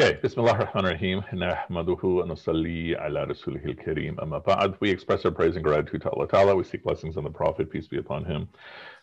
[0.00, 1.22] Okay, Bismillah ar-Rahman ar-Rahim.
[1.32, 4.16] Nahmaduhu wa nusalli ala rasulihil kareem.
[4.22, 4.76] Amma ba'd.
[4.78, 6.54] We express our praise and gratitude to Allah Ta'ala.
[6.54, 8.48] We seek blessings on the Prophet, peace be upon him.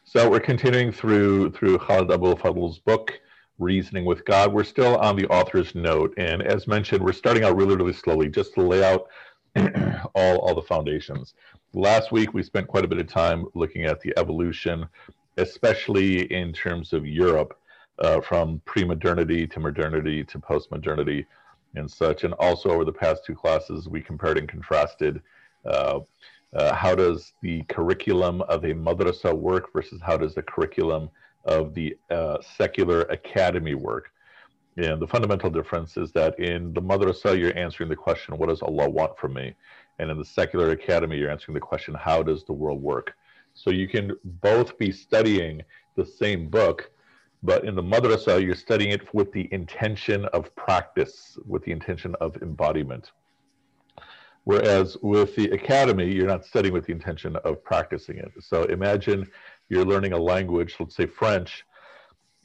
[0.05, 3.19] So we're continuing through through Khaled Abou Fadl's book,
[3.59, 4.53] Reasoning with God.
[4.53, 6.13] We're still on the author's note.
[6.15, 9.09] And as mentioned, we're starting out really, really slowly just to lay out
[10.15, 11.33] all, all the foundations.
[11.73, 14.87] Last week, we spent quite a bit of time looking at the evolution,
[15.35, 17.59] especially in terms of Europe
[17.99, 21.25] uh, from pre-modernity to modernity to post-modernity
[21.75, 22.23] and such.
[22.23, 25.21] And also over the past two classes, we compared and contrasted
[25.65, 25.99] uh,
[26.55, 31.09] uh, how does the curriculum of a madrasa work versus how does the curriculum
[31.43, 34.11] of the uh, secular academy work.
[34.77, 38.61] And the fundamental difference is that in the madrasa, you're answering the question, what does
[38.61, 39.55] Allah want from me?
[39.99, 43.15] And in the secular academy, you're answering the question, how does the world work?
[43.53, 45.61] So you can both be studying
[45.95, 46.91] the same book,
[47.45, 52.15] but in the madrasa, you're studying it with the intention of practice, with the intention
[52.19, 53.11] of embodiment.
[54.45, 58.31] Whereas with the academy, you're not studying with the intention of practicing it.
[58.39, 59.29] So imagine
[59.69, 61.65] you're learning a language, let's say French.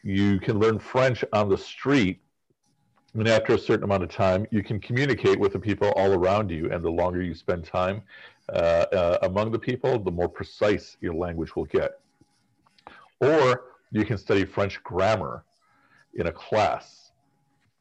[0.03, 2.21] You can learn French on the street,
[3.15, 6.51] and after a certain amount of time, you can communicate with the people all around
[6.51, 6.71] you.
[6.71, 8.03] And the longer you spend time
[8.49, 12.01] uh, uh, among the people, the more precise your language will get.
[13.21, 15.45] Or you can study French grammar
[16.15, 17.13] in a class.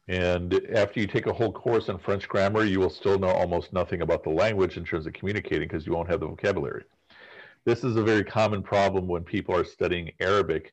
[0.08, 3.72] And after you take a whole course in French grammar, you will still know almost
[3.72, 6.84] nothing about the language in terms of communicating because you won't have the vocabulary.
[7.64, 10.72] This is a very common problem when people are studying Arabic,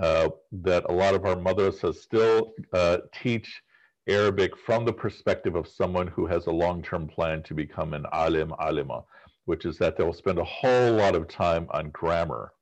[0.00, 3.62] uh, that a lot of our madrasas still uh, teach
[4.06, 8.52] Arabic from the perspective of someone who has a long-term plan to become an alim
[8.60, 9.02] alima,
[9.46, 12.52] which is that they'll spend a whole lot of time on grammar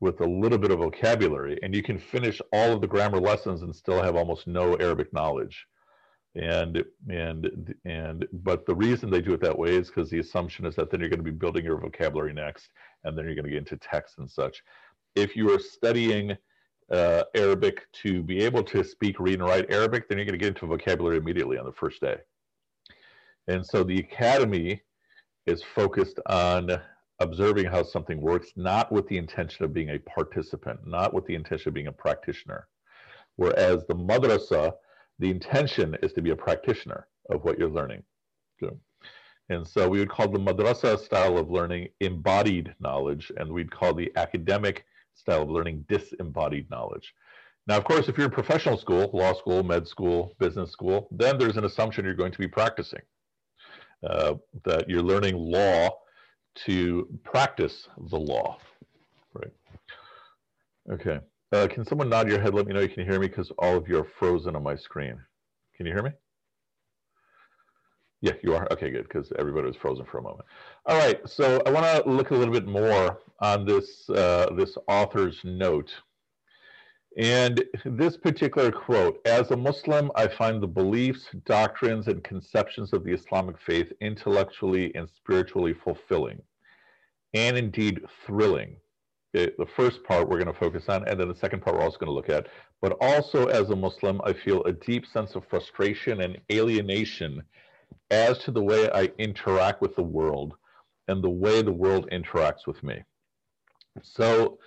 [0.00, 3.62] with a little bit of vocabulary and you can finish all of the grammar lessons
[3.62, 5.66] and still have almost no Arabic knowledge.
[6.36, 10.66] And and and but the reason they do it that way is because the assumption
[10.66, 12.70] is that then you're going to be building your vocabulary next,
[13.04, 14.60] and then you're going to get into text and such.
[15.14, 16.36] If you are studying
[16.90, 20.44] uh, Arabic to be able to speak, read, and write Arabic, then you're going to
[20.44, 22.16] get into vocabulary immediately on the first day.
[23.46, 24.82] And so the academy
[25.46, 26.80] is focused on
[27.24, 31.34] observing how something works, not with the intention of being a participant, not with the
[31.34, 32.68] intention of being a practitioner.
[33.36, 34.72] Whereas the madrasa,
[35.18, 38.02] the intention is to be a practitioner of what you're learning.
[39.50, 43.92] And so we would call the madrasa style of learning embodied knowledge, and we'd call
[43.92, 44.84] the academic
[45.14, 47.12] style of learning disembodied knowledge.
[47.66, 51.38] Now, of course, if you're in professional school, law school, med school, business school, then
[51.38, 53.02] there's an assumption you're going to be practicing.
[54.02, 54.34] Uh,
[54.64, 55.90] that you're learning law
[56.66, 58.58] to practice the law,
[59.32, 59.52] right?
[60.90, 61.20] Okay.
[61.52, 62.54] Uh, can someone nod your head?
[62.54, 64.74] Let me know you can hear me because all of you are frozen on my
[64.74, 65.18] screen.
[65.76, 66.10] Can you hear me?
[68.20, 68.66] Yeah, you are.
[68.72, 70.46] Okay, good, because everybody was frozen for a moment.
[70.86, 74.78] All right, so I want to look a little bit more on this uh, this
[74.88, 75.92] author's note.
[77.16, 83.04] And this particular quote, as a Muslim, I find the beliefs, doctrines, and conceptions of
[83.04, 86.42] the Islamic faith intellectually and spiritually fulfilling,
[87.32, 88.76] and indeed thrilling.
[89.32, 91.82] It, the first part we're going to focus on, and then the second part we're
[91.82, 92.48] also going to look at.
[92.80, 97.42] But also, as a Muslim, I feel a deep sense of frustration and alienation
[98.10, 100.54] as to the way I interact with the world
[101.06, 103.02] and the way the world interacts with me.
[104.02, 104.58] So,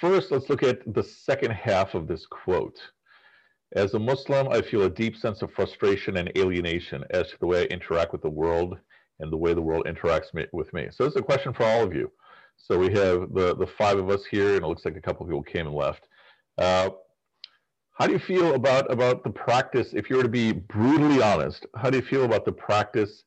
[0.00, 2.78] First, let's look at the second half of this quote.
[3.74, 7.46] As a Muslim, I feel a deep sense of frustration and alienation as to the
[7.46, 8.78] way I interact with the world
[9.20, 10.88] and the way the world interacts me, with me.
[10.90, 12.10] So it's a question for all of you.
[12.56, 15.26] So we have the, the five of us here, and it looks like a couple
[15.26, 16.06] people came and left.
[16.56, 16.90] Uh,
[17.92, 21.66] how do you feel about, about the practice, if you were to be brutally honest,
[21.76, 23.24] how do you feel about the practice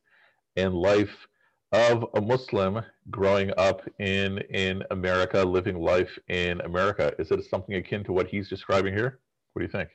[0.56, 1.27] and life
[1.72, 7.12] of a Muslim growing up in in America, living life in America?
[7.18, 9.20] Is it something akin to what he's describing here?
[9.52, 9.90] What do you think?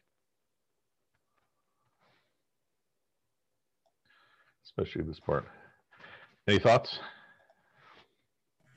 [4.66, 5.46] Especially this part.
[6.48, 7.00] Any thoughts?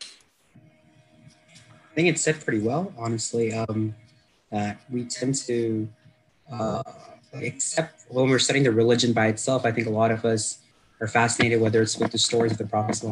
[0.01, 3.53] I think it's said pretty well, honestly.
[3.55, 3.95] Um,
[4.51, 5.89] that we tend to,
[6.51, 6.83] uh,
[7.35, 10.59] except when we're studying the religion by itself, I think a lot of us
[11.01, 13.03] are fascinated, whether it's with the stories of the Prophet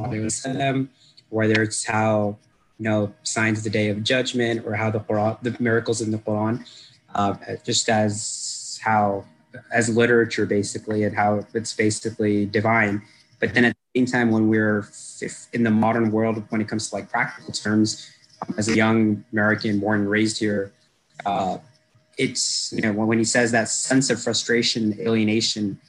[1.31, 2.37] whether it's how
[2.79, 6.11] you know signs of the Day of Judgment, or how the Quran, the miracles in
[6.11, 6.67] the Quran,
[7.15, 7.35] uh,
[7.65, 9.25] just as how
[9.73, 13.03] as literature basically, and how it's basically divine.
[13.41, 14.89] But then at the same time, when we're
[15.53, 18.11] in the modern world, when it comes to like practical terms,
[18.43, 20.73] um, as a young American born and raised here,
[21.27, 21.59] uh,
[22.17, 25.81] it's you know when he says that sense of frustration, alienation.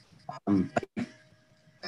[0.47, 0.71] Um,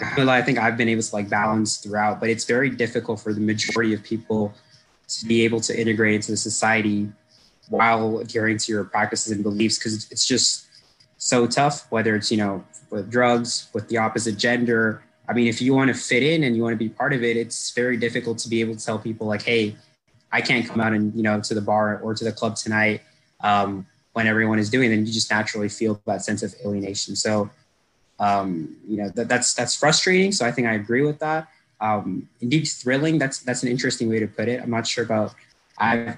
[0.01, 3.39] I think I've been able to like balance throughout, but it's very difficult for the
[3.39, 4.53] majority of people
[5.07, 7.09] to be able to integrate into the society
[7.69, 10.67] while adhering to your practices and beliefs because it's just
[11.17, 11.87] so tough.
[11.89, 15.03] Whether it's you know with drugs, with the opposite gender.
[15.29, 17.21] I mean, if you want to fit in and you want to be part of
[17.21, 19.75] it, it's very difficult to be able to tell people like, "Hey,
[20.31, 23.01] I can't come out and you know to the bar or to the club tonight."
[23.41, 24.95] Um, when everyone is doing, it.
[24.95, 27.15] And you just naturally feel that sense of alienation.
[27.15, 27.51] So,
[28.19, 30.31] um, you know, that, that's that's frustrating.
[30.31, 31.47] So I think I agree with that.
[31.79, 33.17] Um, indeed, thrilling.
[33.17, 34.61] That's that's an interesting way to put it.
[34.61, 35.35] I'm not sure about.
[35.77, 36.17] I,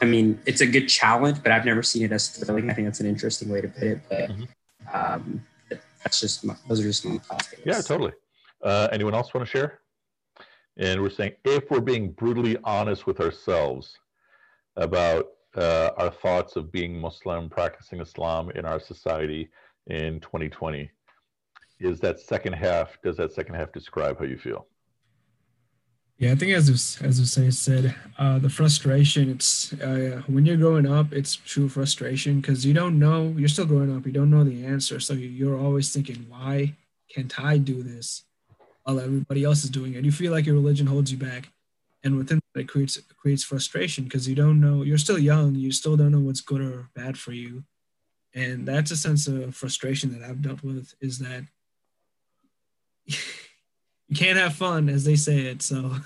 [0.00, 2.70] I mean, it's a good challenge, but I've never seen it as thrilling.
[2.70, 4.00] I think that's an interesting way to put it.
[4.08, 4.44] But mm-hmm.
[4.96, 5.44] um,
[6.02, 7.52] that's just my, those are just my thoughts.
[7.64, 8.12] Yeah, totally.
[8.62, 9.80] Uh, anyone else want to share?
[10.76, 13.98] And we're saying if we're being brutally honest with ourselves
[14.76, 15.26] about
[15.56, 19.50] uh, our thoughts of being Muslim, practicing Islam in our society
[19.88, 20.90] in 2020.
[21.80, 24.66] Is that second half, does that second half describe how you feel?
[26.18, 26.68] Yeah, I think as
[27.02, 29.30] as Hussein said, uh, the frustration.
[29.30, 33.34] It's uh, when you're growing up, it's true frustration because you don't know.
[33.38, 34.04] You're still growing up.
[34.04, 36.74] You don't know the answer, so you're always thinking, "Why
[37.10, 38.24] can't I do this?"
[38.82, 41.48] While everybody else is doing it, you feel like your religion holds you back
[42.02, 45.54] and within that it creates it creates frustration because you don't know you're still young
[45.54, 47.64] you still don't know what's good or bad for you
[48.34, 51.44] and that's a sense of frustration that i've dealt with is that
[54.08, 55.96] you can't have fun as they say it so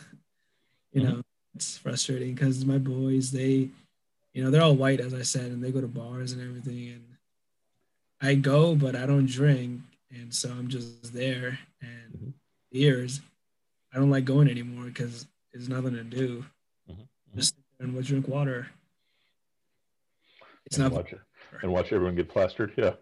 [0.93, 1.21] you know mm-hmm.
[1.55, 3.69] it's frustrating because my boys they
[4.33, 6.89] you know they're all white as i said and they go to bars and everything
[6.89, 7.05] and
[8.21, 9.81] i go but i don't drink
[10.11, 12.31] and so i'm just there and mm-hmm.
[12.71, 13.21] years
[13.93, 16.45] i don't like going anymore because there's nothing to do.
[16.91, 17.39] Mm-hmm.
[17.39, 18.67] Just and we'll drink water.
[20.67, 21.21] It's and not watch it
[21.63, 22.73] and watch everyone get plastered.
[22.77, 22.95] Yeah.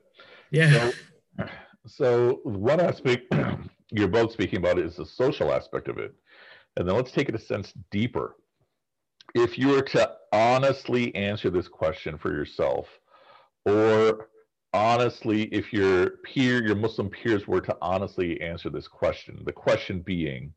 [0.51, 0.91] Yeah.
[1.39, 1.47] So,
[1.87, 3.33] so one aspect
[3.91, 6.15] you're both speaking about is the social aspect of it.
[6.77, 8.37] And then let's take it a sense deeper.
[9.35, 12.87] If you were to honestly answer this question for yourself,
[13.67, 14.29] or
[14.73, 20.01] honestly, if your peer, your Muslim peers were to honestly answer this question, the question
[20.01, 20.53] being,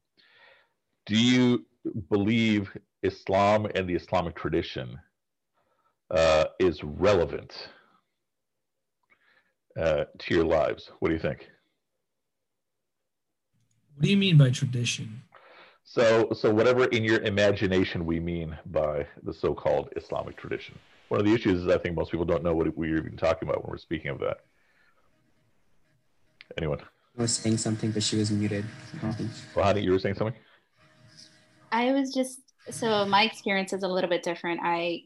[1.06, 1.66] do you
[2.10, 2.69] believe
[3.04, 4.98] Islam and the Islamic tradition
[6.12, 7.69] uh, is relevant
[9.80, 10.92] uh, to your lives.
[11.00, 11.50] What do you think?
[13.95, 15.22] What do you mean by tradition?
[15.83, 20.77] So, so whatever in your imagination we mean by the so-called Islamic tradition.
[21.10, 23.48] One of the issues is I think most people don't know what we're even talking
[23.48, 24.39] about when we're speaking of that.
[26.57, 26.80] Anyone?
[27.18, 28.66] I was saying something, but she was muted.
[29.01, 29.13] Well,
[29.66, 30.36] Hani, you were saying something?
[31.71, 32.39] I was just
[32.71, 34.60] so my experience is a little bit different.
[34.63, 35.04] I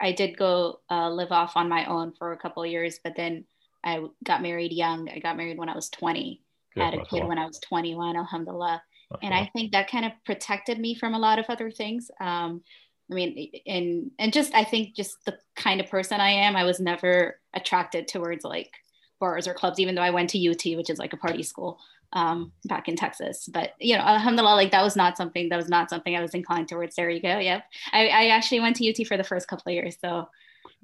[0.00, 3.14] I did go uh, live off on my own for a couple of years, but
[3.16, 3.44] then
[3.86, 5.08] I got married young.
[5.08, 6.42] I got married when I was 20.
[6.74, 8.82] Good, I had a kid when I was 21, alhamdulillah.
[9.22, 12.10] And I think that kind of protected me from a lot of other things.
[12.20, 12.62] Um,
[13.10, 16.64] I mean, and and just I think just the kind of person I am, I
[16.64, 18.72] was never attracted towards like
[19.20, 21.78] bars or clubs, even though I went to UT, which is like a party school
[22.12, 23.48] um, back in Texas.
[23.52, 26.34] But you know, alhamdulillah, like that was not something that was not something I was
[26.34, 26.96] inclined towards.
[26.96, 27.38] There you go.
[27.38, 27.62] Yep.
[27.92, 30.28] I, I actually went to UT for the first couple of years, so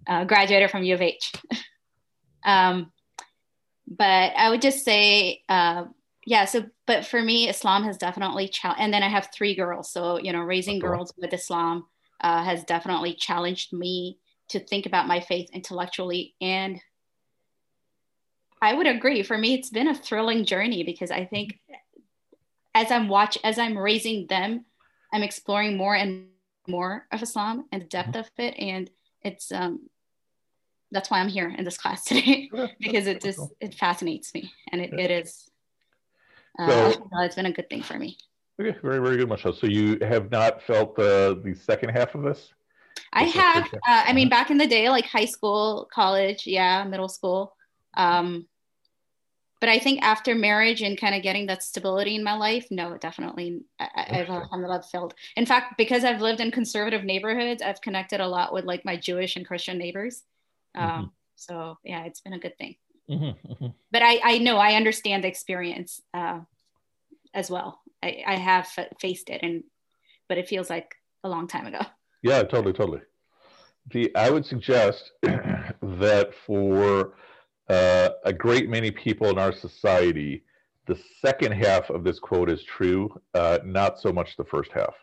[0.07, 1.33] uh, graduated from U of H.
[2.44, 2.93] um,
[3.87, 5.85] but I would just say, uh,
[6.25, 6.44] yeah.
[6.44, 8.82] So, but for me, Islam has definitely challenged.
[8.82, 11.84] And then I have three girls, so you know, raising girls with Islam
[12.20, 14.19] uh, has definitely challenged me
[14.49, 16.81] to think about my faith intellectually and
[18.63, 19.25] I would agree.
[19.25, 21.58] For me, it's been a thrilling journey because I think
[22.75, 24.65] as I'm watch as I'm raising them,
[25.13, 26.29] I'm exploring more and
[26.69, 28.19] more of Islam and the depth mm-hmm.
[28.20, 28.89] of it, and
[29.22, 29.91] it's um
[30.93, 34.81] that's why I'm here in this class today because it just it fascinates me and
[34.81, 35.51] it, it is
[36.58, 38.17] uh, so, it's been a good thing for me.
[38.61, 39.53] Okay, very very good, Michelle.
[39.53, 42.53] So you have not felt the the second half of this?
[43.13, 43.72] I have.
[43.72, 44.43] Uh, I mean, uh-huh.
[44.43, 47.55] back in the day, like high school, college, yeah, middle school.
[47.94, 48.46] Um,
[49.61, 52.96] but I think after marriage and kind of getting that stability in my life, no,
[52.99, 55.15] definitely, I, have alhamdulillah felt.
[55.37, 58.96] In fact, because I've lived in conservative neighborhoods, I've connected a lot with like my
[58.96, 60.25] Jewish and Christian neighbors.
[60.74, 61.05] Um, mm-hmm.
[61.36, 62.76] So yeah, it's been a good thing.
[63.10, 63.67] Mm-hmm, mm-hmm.
[63.91, 66.41] But I, I know I understand the experience uh,
[67.34, 67.81] as well.
[68.02, 68.69] I, I have
[69.00, 69.64] faced it, and
[70.29, 71.81] but it feels like a long time ago.
[72.22, 73.00] Yeah, totally, totally.
[73.91, 77.14] The I would suggest that for
[77.69, 80.44] uh, a great many people in our society,
[80.86, 84.94] the second half of this quote is true, uh, not so much the first half.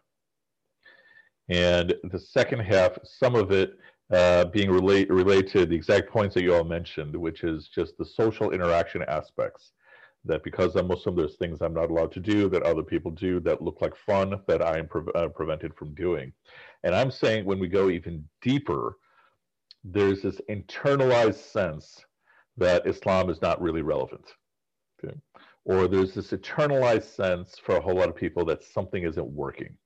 [1.49, 3.77] And the second half, some of it
[4.11, 7.97] uh, being relate, related to the exact points that you all mentioned, which is just
[7.97, 9.71] the social interaction aspects.
[10.25, 13.39] That because I'm Muslim, there's things I'm not allowed to do that other people do
[13.41, 16.33] that look like fun that I am pre- uh, prevented from doing.
[16.83, 18.97] And I'm saying when we go even deeper,
[19.83, 22.03] there's this internalized sense
[22.57, 24.33] that Islam is not really relevant.
[25.01, 25.15] Okay?
[25.63, 29.77] Or there's this internalized sense for a whole lot of people that something isn't working.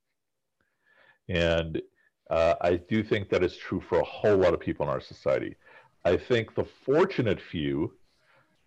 [1.29, 1.81] And
[2.29, 5.01] uh, I do think that is true for a whole lot of people in our
[5.01, 5.55] society.
[6.05, 7.93] I think the fortunate few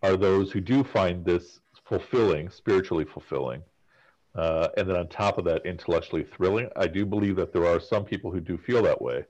[0.03, 3.63] are those who do find this fulfilling, spiritually fulfilling,
[4.35, 6.69] uh, and then on top of that, intellectually thrilling.
[6.77, 9.25] I do believe that there are some people who do feel that way,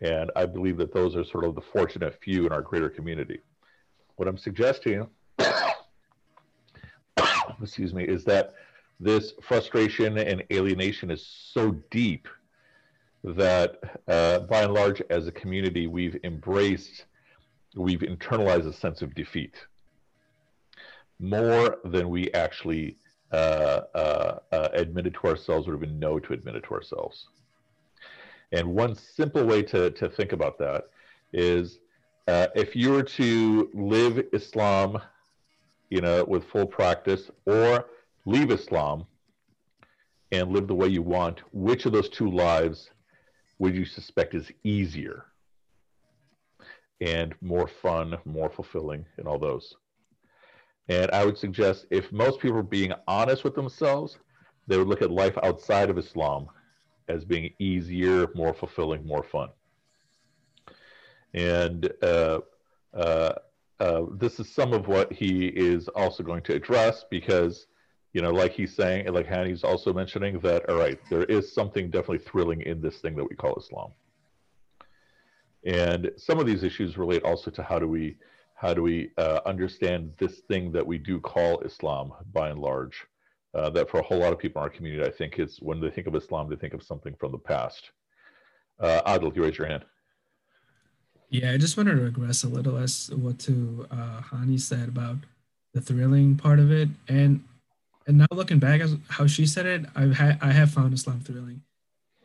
[0.00, 3.40] and I believe that those are sort of the fortunate few in our greater community.
[4.16, 5.06] What I'm suggesting,
[7.62, 8.54] excuse me, is that
[8.98, 12.28] this frustration and alienation is so deep
[13.26, 17.06] that uh, by and large, as a community, we've embraced,
[17.74, 19.54] we've internalized a sense of defeat
[21.18, 22.96] more than we actually
[23.32, 27.26] uh, uh, uh, admit to ourselves or even know to admit it to ourselves.
[28.52, 30.84] And one simple way to, to think about that
[31.32, 31.80] is
[32.28, 34.98] uh, if you were to live Islam,
[35.90, 37.86] you know, with full practice, or
[38.24, 39.06] leave Islam
[40.32, 42.90] and live the way you want, which of those two lives
[43.58, 45.26] would you suspect is easier
[47.00, 49.74] and more fun, more fulfilling, and all those?
[50.88, 54.18] And I would suggest if most people are being honest with themselves,
[54.66, 56.48] they would look at life outside of Islam
[57.08, 59.48] as being easier, more fulfilling, more fun.
[61.34, 62.40] And uh,
[62.94, 63.32] uh,
[63.78, 67.66] uh, this is some of what he is also going to address because,
[68.16, 71.90] you know, like he's saying, like Hani's also mentioning, that, all right, there is something
[71.90, 73.90] definitely thrilling in this thing that we call Islam.
[75.66, 78.16] And some of these issues relate also to how do we
[78.54, 83.04] how do we uh, understand this thing that we do call Islam by and large?
[83.54, 85.78] Uh, that for a whole lot of people in our community, I think is when
[85.78, 87.90] they think of Islam, they think of something from the past.
[88.80, 89.84] Uh, Adil, you raise your hand.
[91.28, 95.16] Yeah, I just wanted to regress a little as what to uh, Hani said about
[95.74, 97.44] the thrilling part of it, and
[98.06, 101.20] and now looking back at how she said it, I've had I have found Islam
[101.20, 101.62] thrilling,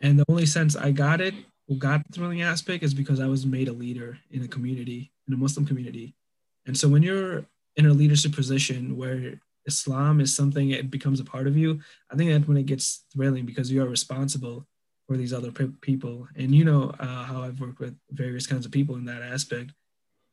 [0.01, 1.33] and the only sense I got it,
[1.77, 5.33] got the thrilling aspect, is because I was made a leader in a community, in
[5.33, 6.15] a Muslim community,
[6.65, 7.45] and so when you're
[7.75, 11.79] in a leadership position where Islam is something it becomes a part of you,
[12.11, 14.65] I think that's when it gets thrilling because you are responsible
[15.07, 16.27] for these other pe- people.
[16.35, 19.71] And you know uh, how I've worked with various kinds of people in that aspect.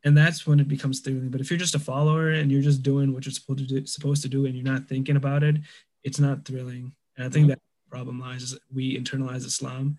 [0.05, 1.31] And that's when it becomes thrilling.
[1.31, 3.85] But if you're just a follower and you're just doing what you're supposed to do,
[3.87, 5.57] supposed to do and you're not thinking about it,
[6.05, 6.93] it's not thrilling.
[7.17, 7.59] And I think that
[7.91, 9.99] problem lies is we internalize Islam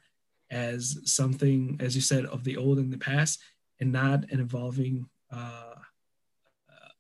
[0.52, 3.40] as something, as you said, of the old and the past,
[3.80, 5.76] and not an evolving uh,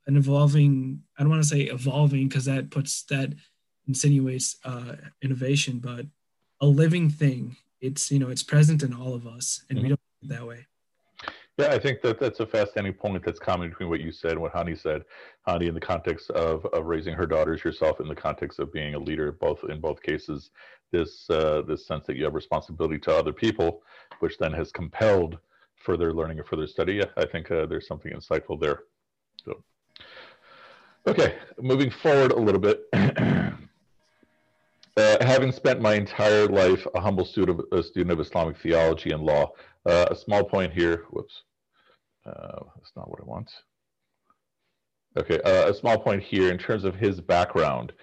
[0.10, 3.34] an evolving i don't want to say evolving because that puts that
[3.88, 6.06] insinuates uh, innovation but
[6.62, 9.84] a living thing it's you know it's present in all of us and mm-hmm.
[9.84, 10.65] we don't that way
[11.60, 14.42] yeah, I think that that's a fascinating point that's common between what you said and
[14.42, 15.04] what Hani said.
[15.46, 18.96] Hani, in the context of, of raising her daughters, yourself in the context of being
[18.96, 20.51] a leader, both in both cases,
[20.92, 23.84] this uh, this sense that you have responsibility to other people,
[24.20, 25.38] which then has compelled
[25.75, 27.04] further learning and further study.
[27.18, 28.84] I think uh, there's something insightful there.
[29.44, 29.62] So.
[31.08, 32.84] Okay, moving forward a little bit.
[32.94, 33.51] uh,
[34.98, 39.24] having spent my entire life a humble student of, a student of Islamic theology and
[39.24, 39.51] law,
[39.86, 41.06] uh, a small point here.
[41.12, 41.44] Whoops,
[42.26, 43.52] uh, that's not what I want.
[45.18, 47.94] Okay, uh, a small point here in terms of his background.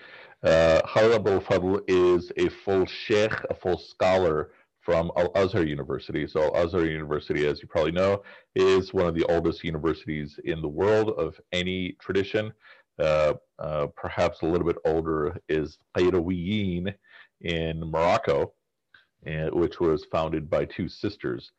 [0.43, 6.27] Uh, Abul Fadl is a full sheikh, a full scholar from Al Azhar University.
[6.27, 8.23] So, Al Azhar University, as you probably know,
[8.55, 12.53] is one of the oldest universities in the world of any tradition.
[12.99, 16.95] Uh, uh, perhaps a little bit older is Qarawiyyin
[17.41, 18.53] in Morocco,
[19.25, 21.53] and, which was founded by two sisters.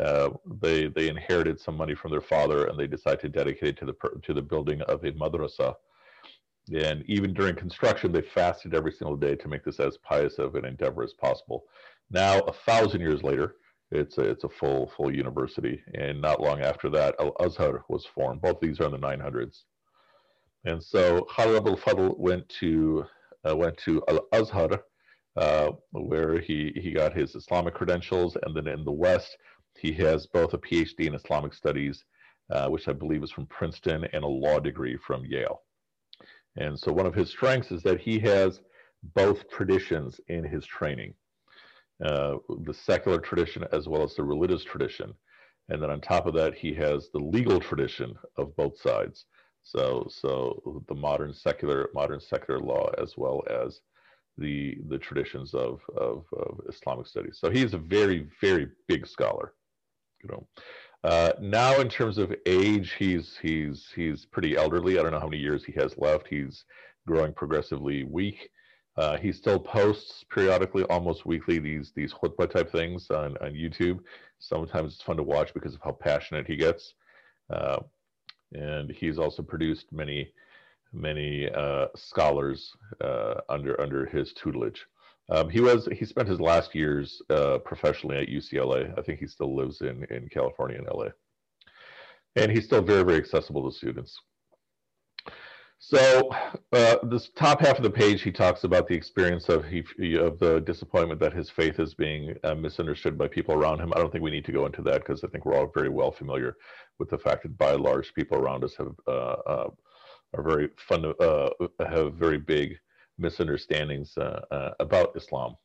[0.00, 0.30] Uh,
[0.60, 3.86] they they inherited some money from their father, and they decided to dedicate it to
[3.86, 5.74] the to the building of a madrasa.
[6.72, 10.54] And even during construction, they fasted every single day to make this as pious of
[10.54, 11.64] an endeavor as possible.
[12.10, 13.56] Now, a thousand years later,
[13.90, 18.06] it's a, it's a full full university, and not long after that, Al Azhar was
[18.06, 18.40] formed.
[18.40, 19.62] Both these are in the 900s.
[20.64, 23.04] And so Khaled al Fadl went to
[23.48, 24.82] uh, went to Al Azhar,
[25.36, 29.36] uh, where he he got his Islamic credentials, and then in the West
[29.80, 32.04] he has both a PhD in Islamic Studies,
[32.50, 35.62] uh, which I believe is from Princeton, and a law degree from Yale.
[36.56, 38.60] And so one of his strengths is that he has
[39.14, 41.14] both traditions in his training,
[42.04, 42.34] uh,
[42.64, 45.14] the secular tradition as well as the religious tradition.
[45.68, 49.26] and then on top of that, he has the legal tradition of both sides.
[49.62, 53.80] So, so the modern secular modern secular law as well as
[54.38, 57.38] the the traditions of, of, of Islamic studies.
[57.40, 59.54] So he is a very very big scholar.
[60.22, 60.46] You know,
[61.02, 64.98] uh, now in terms of age, he's he's he's pretty elderly.
[64.98, 66.26] I don't know how many years he has left.
[66.28, 66.64] He's
[67.06, 68.50] growing progressively weak.
[68.96, 74.00] Uh, he still posts periodically, almost weekly, these these khutbah type things on, on YouTube.
[74.38, 76.94] Sometimes it's fun to watch because of how passionate he gets.
[77.48, 77.78] Uh,
[78.52, 80.32] and he's also produced many
[80.92, 84.86] many uh, scholars uh, under under his tutelage.
[85.30, 88.98] Um, he was he spent his last years uh, professionally at UCLA.
[88.98, 91.08] I think he still lives in in California and LA,
[92.36, 94.20] and he's still very very accessible to students.
[95.82, 96.28] So
[96.74, 99.82] uh, this top half of the page, he talks about the experience of he,
[100.16, 103.90] of the disappointment that his faith is being uh, misunderstood by people around him.
[103.94, 105.88] I don't think we need to go into that because I think we're all very
[105.88, 106.56] well familiar
[106.98, 109.70] with the fact that by and large, people around us have uh, uh
[110.34, 111.48] are very fun, uh,
[111.80, 112.78] have very big
[113.20, 115.56] misunderstandings uh, about Islam.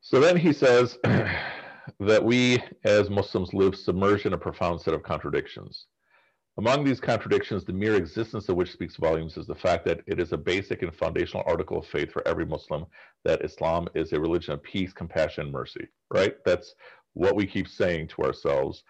[0.00, 5.02] So then he says that we as Muslims live submerged in a profound set of
[5.02, 5.86] contradictions.
[6.58, 10.20] Among these contradictions, the mere existence of which speaks volumes is the fact that it
[10.20, 12.84] is a basic and foundational article of faith for every Muslim
[13.24, 16.34] that Islam is a religion of peace, compassion, and mercy, right?
[16.44, 16.74] That's
[17.14, 18.82] what we keep saying to ourselves.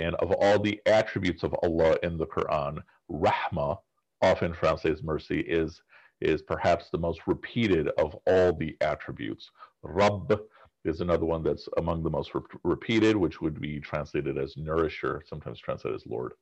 [0.00, 3.78] And of all the attributes of Allah in the Quran, Rahma,
[4.20, 5.80] often translates mercy, is,
[6.20, 9.50] is perhaps the most repeated of all the attributes.
[9.82, 10.40] Rabb
[10.84, 15.22] is another one that's among the most re- repeated, which would be translated as nourisher,
[15.26, 16.32] sometimes translated as Lord.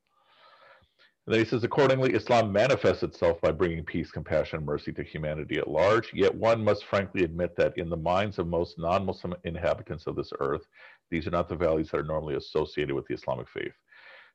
[1.27, 5.05] And then he says, accordingly, Islam manifests itself by bringing peace, compassion, and mercy to
[5.05, 6.13] humanity at large.
[6.13, 10.17] Yet one must frankly admit that in the minds of most non Muslim inhabitants of
[10.17, 10.67] this earth,
[11.11, 13.73] these are not the values that are normally associated with the Islamic faith.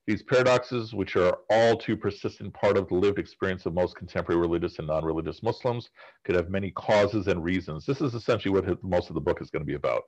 [0.07, 4.39] These paradoxes, which are all too persistent part of the lived experience of most contemporary
[4.39, 5.89] religious and non religious Muslims,
[6.23, 7.85] could have many causes and reasons.
[7.85, 10.03] This is essentially what most of the book is going to be about.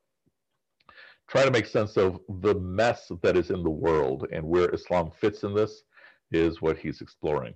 [1.28, 5.12] Try to make sense of the mess that is in the world and where Islam
[5.12, 5.84] fits in this
[6.32, 7.54] is what he's exploring.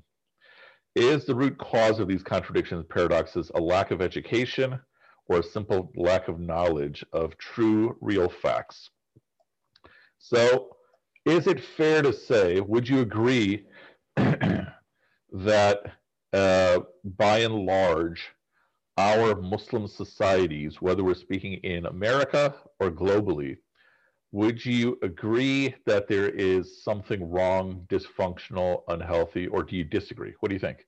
[0.96, 4.80] Is the root cause of these contradictions and paradoxes a lack of education
[5.28, 8.90] or a simple lack of knowledge of true, real facts?
[10.20, 10.76] So,
[11.26, 13.66] is it fair to say, would you agree
[14.16, 15.82] that
[16.34, 18.30] uh, by and large,
[18.98, 23.58] our Muslim societies, whether we're speaking in America or globally,
[24.32, 30.34] would you agree that there is something wrong, dysfunctional, unhealthy, or do you disagree?
[30.40, 30.86] What do you think?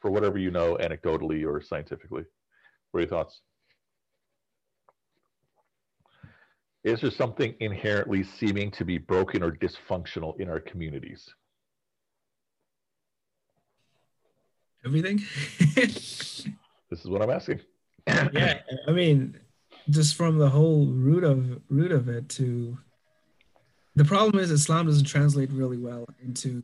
[0.00, 2.24] For whatever you know, anecdotally or scientifically.
[2.90, 3.40] What are your thoughts?
[6.86, 11.28] Is there something inherently seeming to be broken or dysfunctional in our communities?
[14.84, 15.20] Everything.
[15.74, 16.46] this
[16.92, 17.58] is what I'm asking.
[18.06, 19.36] yeah, I mean,
[19.90, 22.78] just from the whole root of root of it to
[23.96, 26.62] the problem is Islam doesn't translate really well into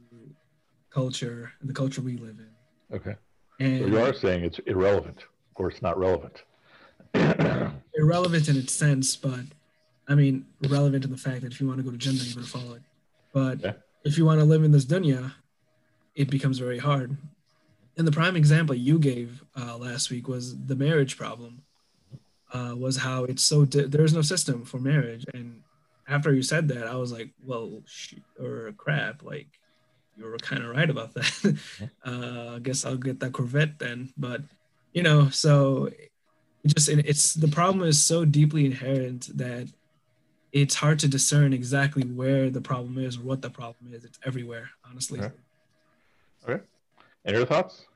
[0.91, 2.97] culture, the culture we live in.
[2.97, 3.17] Okay.
[3.59, 5.25] And so you are saying it's irrelevant
[5.57, 6.45] or it's not relevant.
[7.97, 9.47] irrelevant in its sense, but
[10.13, 12.35] I mean, relevant in the fact that if you want to go to Jannah, you
[12.35, 12.83] better follow it.
[13.33, 13.73] But yeah.
[14.05, 15.33] if you want to live in this dunya,
[16.15, 17.17] it becomes very hard.
[17.97, 21.63] And the prime example you gave uh, last week was the marriage problem.
[22.53, 25.63] Uh, was how it's so di- there's no system for marriage, and
[26.07, 29.49] after you said that, I was like, well, shoot, or crap, like
[30.19, 31.59] you were kind of right about that.
[32.05, 34.13] uh, I guess I'll get that Corvette then.
[34.19, 34.43] But
[34.93, 36.11] you know, so it
[36.67, 39.69] just it's the problem is so deeply inherent that
[40.53, 44.05] it's hard to discern exactly where the problem is or what the problem is.
[44.05, 45.21] It's everywhere, honestly.
[45.21, 45.35] Okay.
[46.49, 46.63] okay.
[47.25, 47.87] And your thoughts?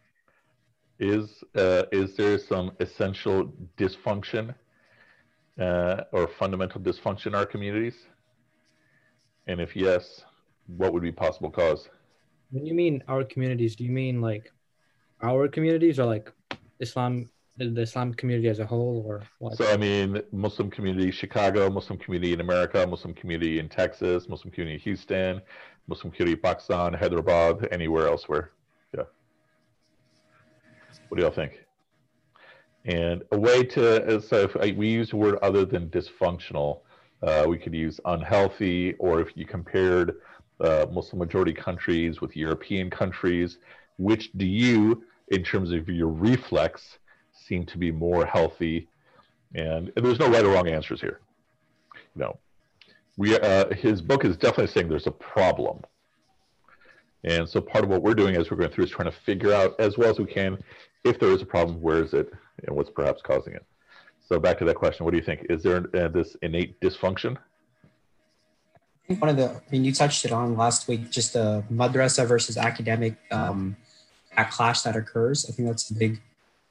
[0.99, 4.55] Is uh, is there some essential dysfunction
[5.61, 7.95] uh, or fundamental dysfunction in our communities?
[9.47, 10.23] And if yes,
[10.67, 11.91] what would be possible cause?
[12.51, 14.51] When you mean our communities, do you mean like
[15.23, 16.33] our communities or like
[16.81, 19.57] Islam, the Islam community as a whole, or what?
[19.57, 24.51] So I mean, Muslim community Chicago, Muslim community in America, Muslim community in Texas, Muslim
[24.53, 25.41] community in Houston,
[25.89, 28.53] Muslim community in Pakistan, Hyderabad, anywhere elsewhere.
[28.95, 29.05] Yeah.
[31.09, 31.65] What do y'all think?
[32.85, 36.81] And a way to, so if I, we use a word other than dysfunctional,
[37.23, 40.17] uh, we could use unhealthy, or if you compared
[40.61, 43.59] uh, Muslim majority countries with European countries,
[43.99, 46.99] which do you, in terms of your reflex,
[47.47, 48.89] seem to be more healthy?
[49.55, 51.21] And, and there's no right or wrong answers here.
[52.15, 52.39] You know,
[53.17, 55.83] we uh, his book is definitely saying there's a problem.
[57.25, 59.53] And so part of what we're doing as we're going through is trying to figure
[59.53, 60.59] out as well as we can
[61.05, 62.33] if there is a problem, where is it,
[62.67, 63.65] and what's perhaps causing it.
[64.29, 65.47] So back to that question, what do you think?
[65.49, 67.37] Is there uh, this innate dysfunction?
[67.37, 71.63] I think one of the, I mean, you touched it on last week, just the
[71.73, 73.77] madrasa versus academic um,
[74.37, 75.47] that clash that occurs.
[75.49, 76.21] I think that's a big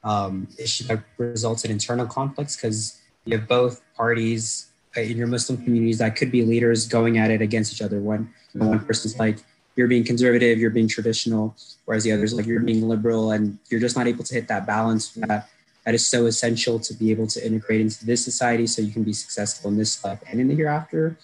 [0.06, 5.28] um, issue that results in internal conflicts because you have both parties uh, in your
[5.28, 8.00] Muslim communities that could be leaders going at it against each other.
[8.00, 9.40] One, one person's like,
[9.76, 13.82] you're being conservative, you're being traditional, whereas the others like you're being liberal, and you're
[13.82, 15.50] just not able to hit that balance that
[15.84, 19.04] that is so essential to be able to integrate into this society so you can
[19.04, 21.18] be successful in this life and in the hereafter.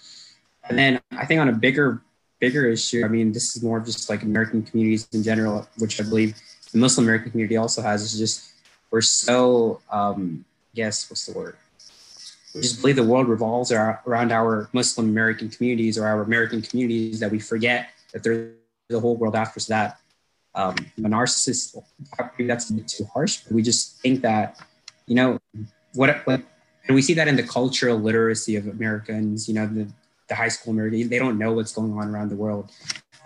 [0.68, 2.00] And then I think on a bigger,
[2.38, 6.00] bigger issue, I mean, this is more of just like American communities in general, which
[6.00, 6.36] I believe
[6.70, 8.51] the Muslim American community also has, is just
[8.92, 11.56] we're so, um, yes, what's the word?
[12.54, 17.18] We just believe the world revolves around our Muslim American communities or our American communities
[17.20, 18.52] that we forget that there's
[18.90, 19.98] the whole world after that
[20.54, 21.82] um, narcissist.
[22.36, 24.60] Maybe that's a bit too harsh, but we just think that,
[25.06, 25.38] you know,
[25.94, 26.42] what, what
[26.86, 29.88] and we see that in the cultural literacy of Americans, you know, the,
[30.28, 32.70] the high school American, they don't know what's going on around the world.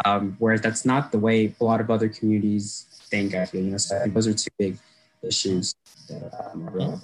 [0.05, 3.71] Um, whereas that's not the way a lot of other communities think, I feel, you
[3.73, 4.79] know, so those are two big
[5.27, 5.75] issues
[6.09, 7.03] that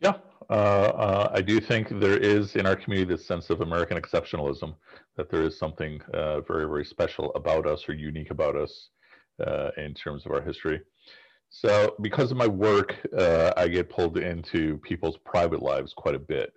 [0.00, 0.14] Yeah,
[0.50, 4.74] uh, uh, I do think there is in our community this sense of American exceptionalism,
[5.16, 8.90] that there is something uh, very, very special about us or unique about us
[9.44, 10.80] uh, in terms of our history.
[11.48, 16.18] So, because of my work, uh, I get pulled into people's private lives quite a
[16.18, 16.52] bit,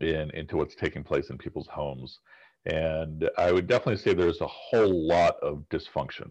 [0.00, 2.20] in into what's taking place in people's homes,
[2.66, 6.30] and I would definitely say there's a whole lot of dysfunction.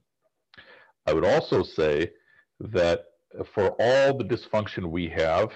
[1.07, 2.11] I would also say
[2.59, 3.05] that
[3.53, 5.51] for all the dysfunction we have,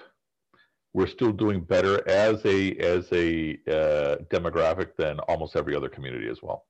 [0.94, 6.28] we're still doing better as a as a uh, demographic than almost every other community
[6.28, 6.66] as well.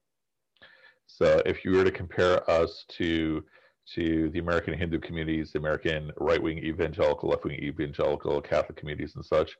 [1.07, 3.43] So if you were to compare us to
[3.95, 9.15] to the American Hindu communities, the American right wing evangelical, left wing evangelical, Catholic communities,
[9.15, 9.57] and such,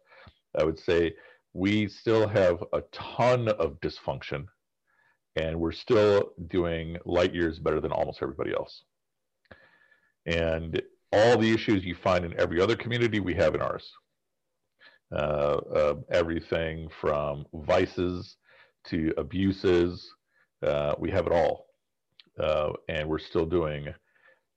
[0.60, 1.16] I would say
[1.54, 4.46] we still have a ton of dysfunction,
[5.36, 8.84] and we're still doing light years better than almost everybody else.
[10.30, 10.80] And
[11.12, 13.92] all the issues you find in every other community, we have in ours
[15.12, 18.38] uh, uh, everything from vices
[18.86, 20.08] to abuses.
[20.62, 21.65] Uh, we have it all.
[22.39, 23.88] Uh, and we're still doing,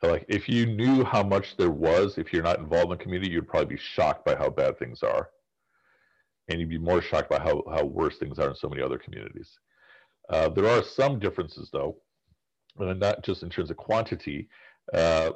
[0.02, 3.32] like, if you knew how much there was, if you're not involved in the community,
[3.32, 5.30] you'd probably be shocked by how bad things are.
[6.48, 8.98] And you'd be more shocked by how, how worse things are in so many other
[8.98, 9.58] communities.
[10.28, 11.96] Uh, there are some differences, though,
[12.78, 14.48] and not just in terms of quantity.
[14.92, 15.30] Uh,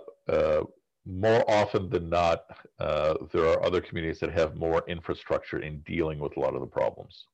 [1.07, 2.45] more often than not,
[2.81, 6.61] uh, there are other communities that have more infrastructure in dealing with a lot of
[6.61, 7.27] the problems.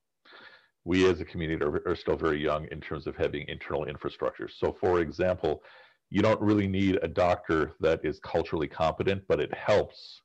[0.85, 4.49] We as a community are, are, still very young in terms of having internal infrastructure.
[4.49, 5.63] So, for example,
[6.11, 10.21] you don't really need a doctor that is culturally competent, but it helps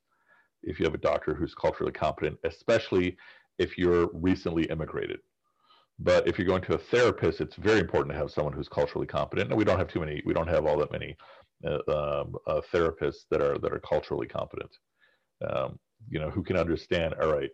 [0.63, 3.15] if you have a doctor who's culturally competent, especially
[3.60, 5.19] if you're recently immigrated.
[6.00, 9.08] But if you're going to a therapist, it's very important to have someone who's culturally
[9.08, 9.50] competent.
[9.50, 11.18] And we don't have too many, we don't have all that many
[11.66, 14.70] uh, um, uh, therapists that are that are culturally competent,
[15.50, 15.80] um,
[16.10, 17.16] you know, who can understand.
[17.16, 17.50] All right,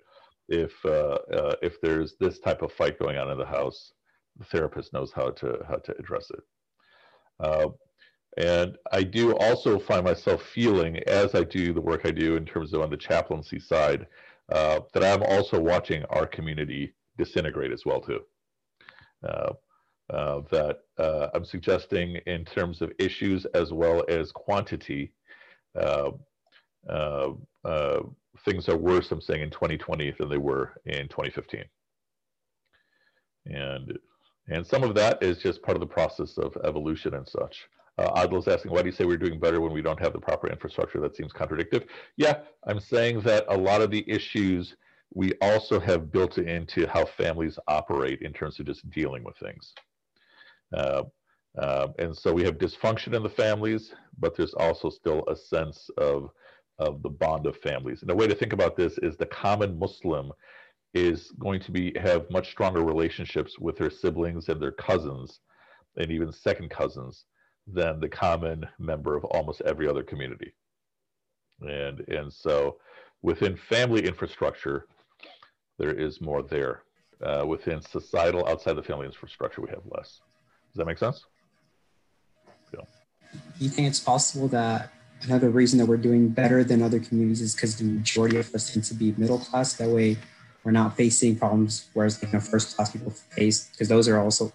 [0.49, 3.93] if uh, uh, if there's this type of fight going on in the house,
[4.37, 6.43] the therapist knows how to how to address it.
[7.39, 7.67] Uh,
[8.37, 12.45] and I do also find myself feeling, as I do the work I do in
[12.45, 14.07] terms of on the chaplaincy side,
[14.51, 18.21] uh, that I'm also watching our community disintegrate as well too.
[19.23, 19.53] Uh,
[20.09, 25.13] uh, that uh, I'm suggesting in terms of issues as well as quantity.
[28.45, 31.63] Things are worse, I'm saying, in 2020 than they were in 2015.
[33.45, 33.97] And,
[34.49, 37.67] and some of that is just part of the process of evolution and such.
[37.97, 40.13] Uh, Adil is asking, why do you say we're doing better when we don't have
[40.13, 40.99] the proper infrastructure?
[40.99, 41.85] That seems contradictory.
[42.17, 44.75] Yeah, I'm saying that a lot of the issues
[45.15, 49.73] we also have built into how families operate in terms of just dealing with things.
[50.75, 51.03] Uh,
[51.59, 55.89] uh, and so we have dysfunction in the families, but there's also still a sense
[55.97, 56.31] of,
[56.79, 58.01] of the bond of families.
[58.01, 60.31] And a way to think about this is the common Muslim
[60.95, 65.39] is going to be have much stronger relationships with their siblings and their cousins
[65.97, 67.25] and even second cousins
[67.67, 70.53] than the common member of almost every other community.
[71.61, 72.77] And, and so
[73.21, 74.87] within family infrastructure,
[75.77, 76.83] there is more there.
[77.21, 80.19] Uh, within societal, outside the family infrastructure, we have less.
[80.71, 81.25] Does that make sense?
[82.73, 82.81] Yeah.
[83.31, 87.39] Do you think it's possible that another reason that we're doing better than other communities
[87.39, 89.73] is because the majority of us tend to be middle class?
[89.75, 90.17] That way,
[90.63, 94.51] we're not facing problems whereas you know first class people face because those are also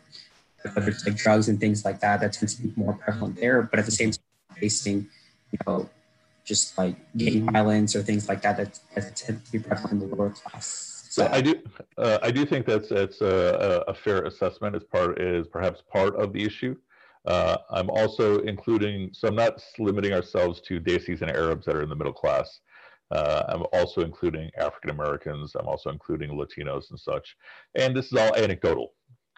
[0.62, 3.62] whether it's like drugs and things like that that tends to be more prevalent there
[3.62, 4.22] but at the same time
[4.56, 5.06] facing
[5.52, 5.88] you know
[6.44, 10.08] just like gang violence or things like that that, that tend to be prevalent in
[10.08, 11.54] the lower class so I do,
[11.96, 14.74] uh, I do think that's that's a, a, fair assessment.
[14.76, 16.76] As part is perhaps part of the issue.
[17.26, 21.82] Uh, I'm also including, so I'm not limiting ourselves to Desis and Arabs that are
[21.82, 22.60] in the middle class.
[23.10, 25.54] Uh, I'm also including African Americans.
[25.54, 27.36] I'm also including Latinos and such.
[27.74, 28.94] And this is all anecdotal,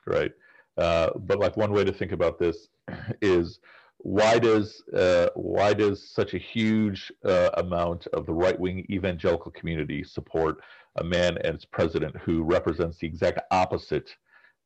[0.06, 0.32] right?
[0.76, 2.68] Uh, but like one way to think about this
[3.22, 3.60] is
[4.02, 9.50] why does uh, why does such a huge uh, amount of the right wing evangelical
[9.50, 10.62] community support
[10.96, 14.10] a man as president who represents the exact opposite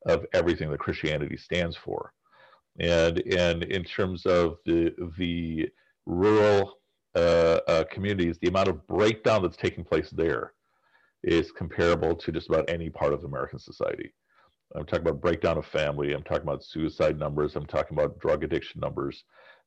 [0.07, 2.13] of everything that Christianity stands for?
[2.79, 5.69] And and in terms of the the
[6.07, 6.79] rural
[7.17, 10.53] uh, uh, communities, the amount of breakdown that's taking place there
[11.25, 14.13] is comparable to just about any part of American society.
[14.75, 16.13] I'm talking about breakdown of family.
[16.13, 17.55] I'm talking about suicide numbers.
[17.55, 19.25] I'm talking about drug addiction numbers.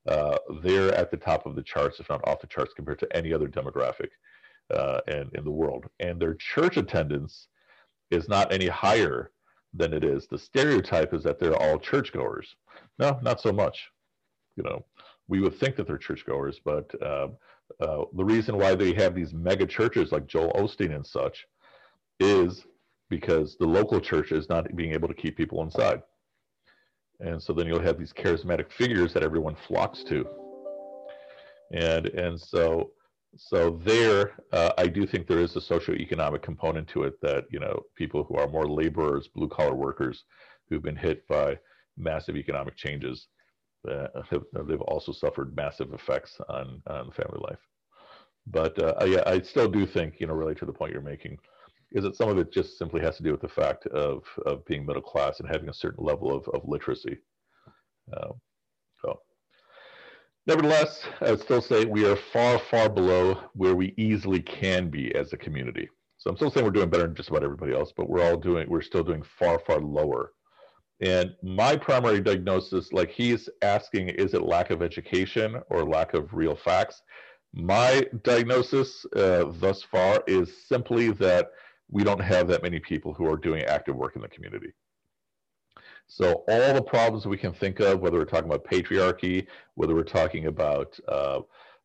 [0.08, 3.16] Uh, they're at the top of the charts, if not off the charts, compared to
[3.16, 4.10] any other demographic
[4.74, 5.86] uh, in, in the world.
[6.00, 7.48] And their church attendance
[8.12, 9.32] is not any higher
[9.74, 10.28] than it is.
[10.28, 12.56] The stereotype is that they're all churchgoers.
[13.00, 13.90] No, not so much.
[14.56, 14.86] You know,
[15.28, 17.28] we would think that they're churchgoers, but uh,
[17.80, 21.46] uh, the reason why they have these mega churches like Joel Osteen and such
[22.20, 22.66] is
[23.10, 26.02] because the local church is not being able to keep people inside.
[27.20, 30.26] And so then you'll have these charismatic figures that everyone flocks to.
[31.72, 32.92] And and so
[33.36, 37.60] so there, uh, I do think there is a socioeconomic component to it that you
[37.60, 40.24] know people who are more laborers, blue collar workers,
[40.70, 41.58] who've been hit by
[41.98, 43.28] massive economic changes,
[43.90, 47.60] uh, have, they've also suffered massive effects on on family life.
[48.48, 51.38] But uh, I, I still do think you know, really to the point you're making,
[51.92, 54.66] is that some of it just simply has to do with the fact of, of
[54.66, 57.18] being middle class and having a certain level of, of literacy.
[58.14, 58.30] Uh,
[59.02, 59.20] so,
[60.46, 65.14] nevertheless, I would still say we are far, far below where we easily can be
[65.16, 65.90] as a community.
[66.18, 68.38] So I'm still saying we're doing better than just about everybody else, but we're all
[68.38, 70.34] doing, we're still doing far, far lower.
[71.00, 76.34] And my primary diagnosis, like he's asking, is it lack of education or lack of
[76.34, 77.04] real facts?
[77.54, 81.52] My diagnosis uh, thus far is simply that
[81.90, 84.74] we don't have that many people who are doing active work in the community.
[86.08, 90.04] So all the problems we can think of, whether we're talking about patriarchy, whether we're
[90.04, 91.42] talking about uh,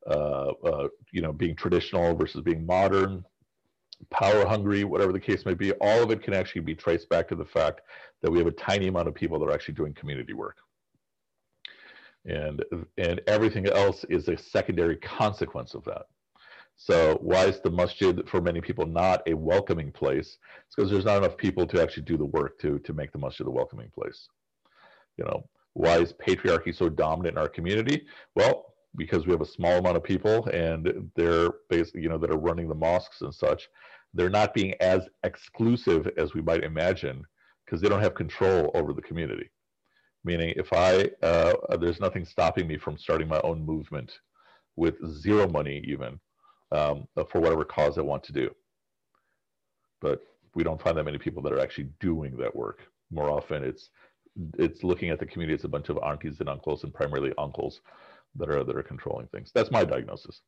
[0.07, 3.25] uh, uh, you know being traditional versus being modern,
[4.11, 7.29] power hungry, whatever the case may be, all of it can actually be traced back
[7.29, 7.83] to the fact
[8.23, 10.57] that we have a tiny amount of people that are actually doing community work.
[12.25, 12.65] And,
[12.99, 16.07] and everything else is a secondary consequence of that.
[16.77, 20.39] So why is the masjid for many people not a welcoming place?
[20.67, 23.19] It's because there's not enough people to actually do the work to to make the
[23.19, 24.29] masjid a welcoming place.
[25.17, 28.05] You know, why is patriarchy so dominant in our community?
[28.35, 32.31] Well, because we have a small amount of people and they're basically, you know, that
[32.31, 33.69] are running the mosques and such.
[34.15, 37.25] They're not being as exclusive as we might imagine
[37.65, 39.49] because they don't have control over the community.
[40.25, 44.21] Meaning, if I, uh, there's nothing stopping me from starting my own movement
[44.77, 46.21] with zero money, even
[46.73, 48.51] um, for whatever cause they want to do.
[50.01, 50.23] But
[50.55, 52.81] we don't find that many people that are actually doing that work.
[53.11, 53.91] More often, it's
[54.59, 57.81] it's looking at the community as a bunch of aunties and uncles, and primarily uncles,
[58.37, 59.53] that are that are controlling things.
[59.55, 60.41] That's my diagnosis.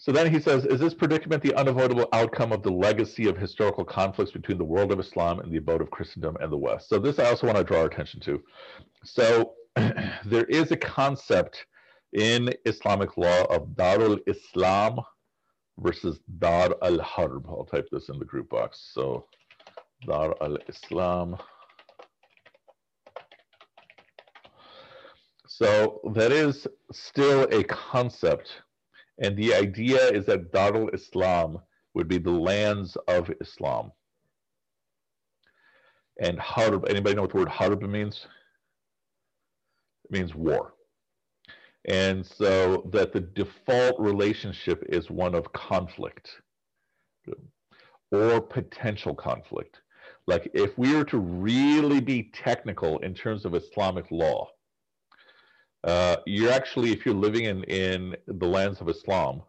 [0.00, 3.84] So then he says, is this predicament the unavoidable outcome of the legacy of historical
[3.84, 6.88] conflicts between the world of Islam and the abode of Christendom and the West?
[6.88, 8.40] So this I also want to draw our attention to.
[9.02, 9.54] So
[10.24, 11.66] there is a concept
[12.12, 15.00] in Islamic law of Darul Islam
[15.78, 17.46] versus Dar al Harb.
[17.48, 18.90] I'll type this in the group box.
[18.92, 19.26] So
[20.06, 21.36] Dar al Islam.
[25.46, 28.62] So that is still a concept.
[29.20, 31.58] And the idea is that Darul Islam
[31.94, 33.90] would be the lands of Islam.
[36.20, 38.26] And Harb, anybody know what the word Harb means?
[40.04, 40.74] It means war.
[41.86, 46.30] And so that the default relationship is one of conflict
[48.10, 49.80] or potential conflict.
[50.26, 54.48] Like if we were to really be technical in terms of Islamic law,
[55.84, 59.42] uh, you're actually, if you're living in, in the lands of Islam,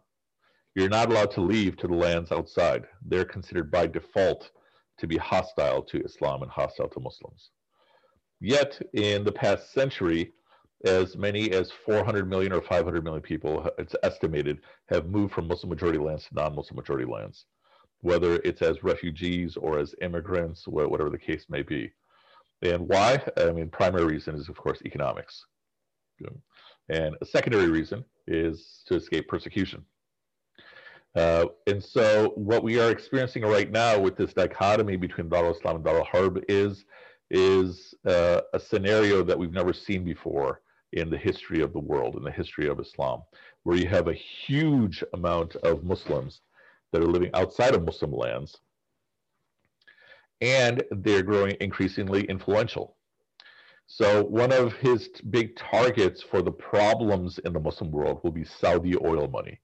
[0.74, 2.84] you're not allowed to leave to the lands outside.
[3.04, 4.50] They're considered by default
[4.98, 7.50] to be hostile to Islam and hostile to Muslims.
[8.40, 10.32] Yet, in the past century,
[10.84, 15.68] as many as 400 million or 500 million people, it's estimated, have moved from Muslim
[15.68, 17.46] majority lands to non Muslim majority lands.
[18.02, 21.92] whether it's as refugees or as immigrants, whatever the case may be.
[22.62, 23.22] And why?
[23.36, 25.44] I mean, primary reason is, of course, economics.
[26.88, 29.84] And a secondary reason is to escape persecution.
[31.14, 35.76] Uh, and so what we are experiencing right now with this dichotomy between Dar al-Islam
[35.76, 36.86] and Dar al-Harb is,
[37.30, 40.62] is uh, a scenario that we've never seen before
[40.92, 43.22] in the history of the world, in the history of Islam,
[43.62, 46.40] where you have a huge amount of Muslims
[46.92, 48.58] that are living outside of Muslim lands,
[50.40, 52.96] and they're growing increasingly influential.
[53.86, 58.44] So one of his big targets for the problems in the Muslim world will be
[58.44, 59.60] Saudi oil money.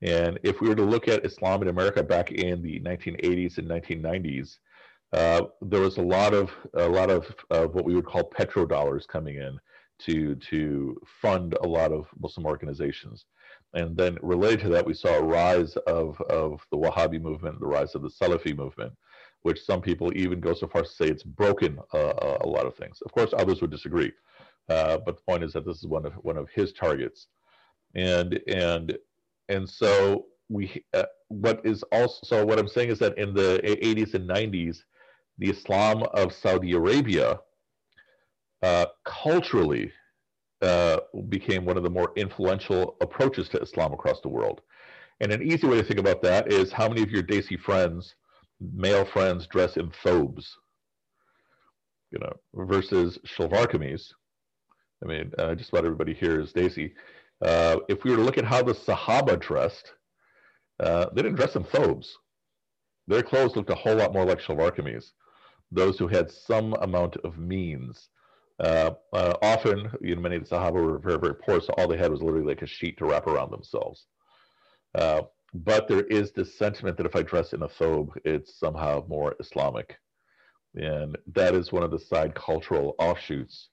[0.00, 3.68] And if we were to look at Islam in America back in the 1980s and
[3.68, 4.56] 1990s,
[5.12, 9.06] uh, there was a lot of a lot of uh, what we would call petrodollars
[9.06, 9.58] coming in
[10.06, 13.24] to to fund a lot of Muslim organizations.
[13.74, 17.66] And then related to that, we saw a rise of, of the Wahhabi movement, the
[17.66, 18.92] rise of the Salafi movement,
[19.42, 22.66] which some people even go so far as to say it's broken uh, a lot
[22.66, 23.00] of things.
[23.02, 24.12] Of course, others would disagree,
[24.68, 27.28] uh, but the point is that this is one of one of his targets,
[27.94, 28.96] and and
[29.48, 33.60] and so we uh, what is also so what I'm saying is that in the
[33.64, 34.78] 80s and 90s,
[35.38, 37.40] the Islam of Saudi Arabia
[38.62, 39.92] uh, culturally
[40.62, 40.98] uh,
[41.28, 44.60] became one of the more influential approaches to Islam across the world.
[45.20, 48.14] And an easy way to think about that is how many of your Desi friends,
[48.60, 50.56] male friends, dress in thobes,
[52.10, 54.12] you know, versus shalwar kameez.
[55.02, 56.92] I mean, uh, just about everybody here is Desi.
[57.40, 59.92] Uh, if we were to look at how the Sahaba dressed,
[60.78, 62.16] uh, they didn't dress in thobes.
[63.08, 65.10] Their clothes looked a whole lot more like shalwar kameez.
[65.72, 68.10] Those who had some amount of means
[68.62, 71.88] uh, uh, often, you know, many of the Sahaba were very, very poor, so all
[71.88, 74.06] they had was literally like a sheet to wrap around themselves.
[74.94, 75.22] Uh,
[75.52, 79.34] but there is this sentiment that if I dress in a thobe, it's somehow more
[79.40, 79.98] Islamic.
[80.76, 83.68] And that is one of the side cultural offshoots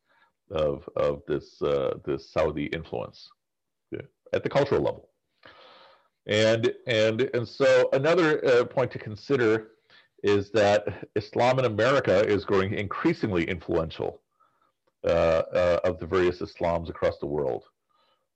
[0.52, 3.30] of, of this, uh, this Saudi influence
[3.92, 4.02] yeah,
[4.34, 5.10] at the cultural level.
[6.26, 9.70] And, and, and so another uh, point to consider
[10.24, 14.22] is that Islam in America is growing increasingly influential
[15.04, 17.64] of the various Islams across the world.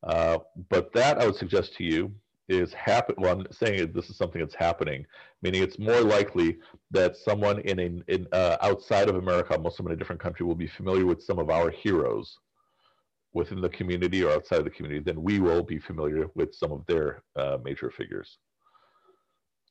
[0.04, 0.38] Uh,
[0.70, 2.14] but that I would suggest to you
[2.50, 3.16] is happen.
[3.18, 5.06] Well, I'm saying this is something that's happening,
[5.42, 6.58] meaning it's more likely
[6.92, 10.56] that someone in a in uh, outside of America, Muslim in a different country, will
[10.56, 12.38] be familiar with some of our heroes
[13.34, 16.72] within the community or outside of the community than we will be familiar with some
[16.72, 18.38] of their uh, major figures.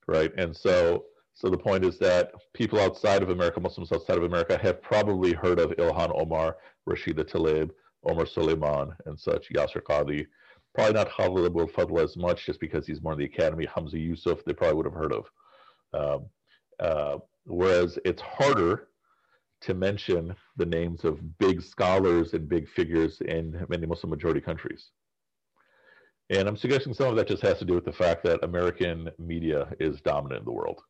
[0.09, 4.25] Right, and so so the point is that people outside of America, Muslims outside of
[4.25, 6.57] America, have probably heard of Ilhan Omar,
[6.89, 7.71] Rashida Tlaib,
[8.05, 10.27] Omar Suleiman, and such, Yasir Qadhi.
[10.75, 13.67] Probably not Khaled Abou el Fadl as much, just because he's more in the academy.
[13.67, 15.27] Hamza Yusuf, they probably would have heard of.
[15.95, 16.27] Um,
[16.81, 18.89] uh, whereas it's harder
[19.63, 24.91] to mention the names of big scholars and big figures in many Muslim majority countries.
[26.31, 29.11] And I'm suggesting some of that just has to do with the fact that American
[29.19, 30.81] media is dominant in the world.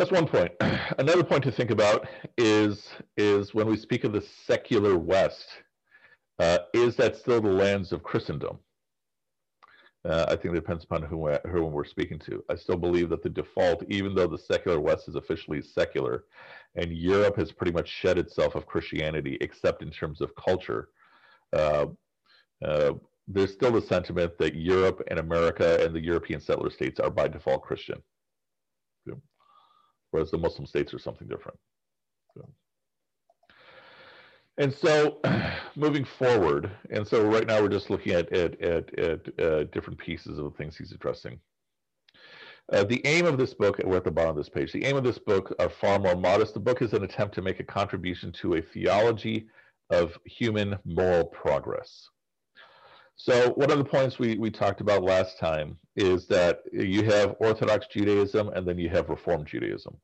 [0.00, 0.52] That's one point.
[0.98, 2.08] Another point to think about
[2.38, 5.44] is, is when we speak of the secular West,
[6.38, 8.60] uh, is that still the lands of Christendom?
[10.08, 12.42] Uh, I think it depends upon who, who we're speaking to.
[12.48, 16.24] I still believe that the default, even though the secular West is officially secular,
[16.76, 20.88] and Europe has pretty much shed itself of Christianity, except in terms of culture,
[21.52, 21.84] uh,
[22.64, 22.92] uh,
[23.28, 27.28] there's still the sentiment that Europe and America and the European settler states are by
[27.28, 28.00] default Christian
[30.10, 31.58] whereas the Muslim states are something different.
[32.36, 32.48] So.
[34.58, 35.20] And so
[35.76, 39.98] moving forward, and so right now we're just looking at, at, at, at uh, different
[39.98, 41.40] pieces of the things he's addressing.
[42.72, 44.96] Uh, the aim of this book, we're at the bottom of this page, the aim
[44.96, 46.54] of this book are far more modest.
[46.54, 49.48] The book is an attempt to make a contribution to a theology
[49.90, 52.08] of human moral progress.
[53.22, 57.36] So one of the points we, we talked about last time is that you have
[57.38, 59.94] Orthodox Judaism and then you have Reform Judaism.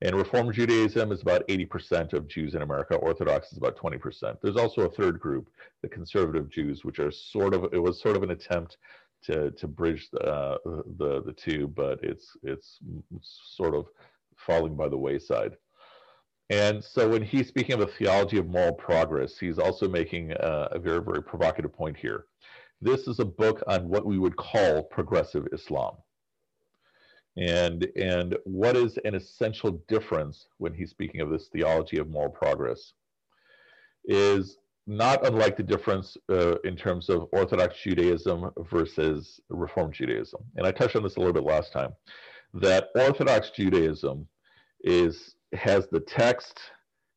[0.00, 2.96] And Reform Judaism is about 80% of Jews in America.
[2.96, 4.38] Orthodox is about 20%.
[4.42, 5.50] There's also a third group,
[5.82, 8.76] the conservative Jews, which are sort of, it was sort of an attempt
[9.26, 10.58] to, to bridge the, uh,
[10.98, 12.80] the, the two, but it's, it's
[13.54, 13.86] sort of
[14.36, 15.52] falling by the wayside.
[16.50, 20.70] And so when he's speaking of a theology of moral progress, he's also making uh,
[20.72, 22.24] a very, very provocative point here.
[22.82, 25.94] This is a book on what we would call progressive Islam.
[27.36, 32.30] And, and what is an essential difference when he's speaking of this theology of moral
[32.30, 32.94] progress
[34.04, 34.58] is
[34.88, 40.40] not unlike the difference uh, in terms of Orthodox Judaism versus Reform Judaism.
[40.56, 41.92] And I touched on this a little bit last time,
[42.52, 44.26] that Orthodox Judaism
[44.82, 46.58] is has the text,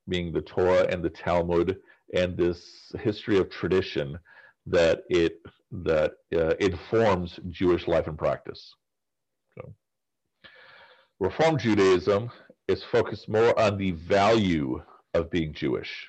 [0.07, 1.77] being the Torah and the Talmud,
[2.13, 4.19] and this history of tradition
[4.67, 5.39] that it
[5.71, 8.73] that uh, informs Jewish life and practice.
[9.57, 9.73] So,
[11.19, 12.31] Reform Judaism
[12.67, 14.81] is focused more on the value
[15.13, 16.07] of being Jewish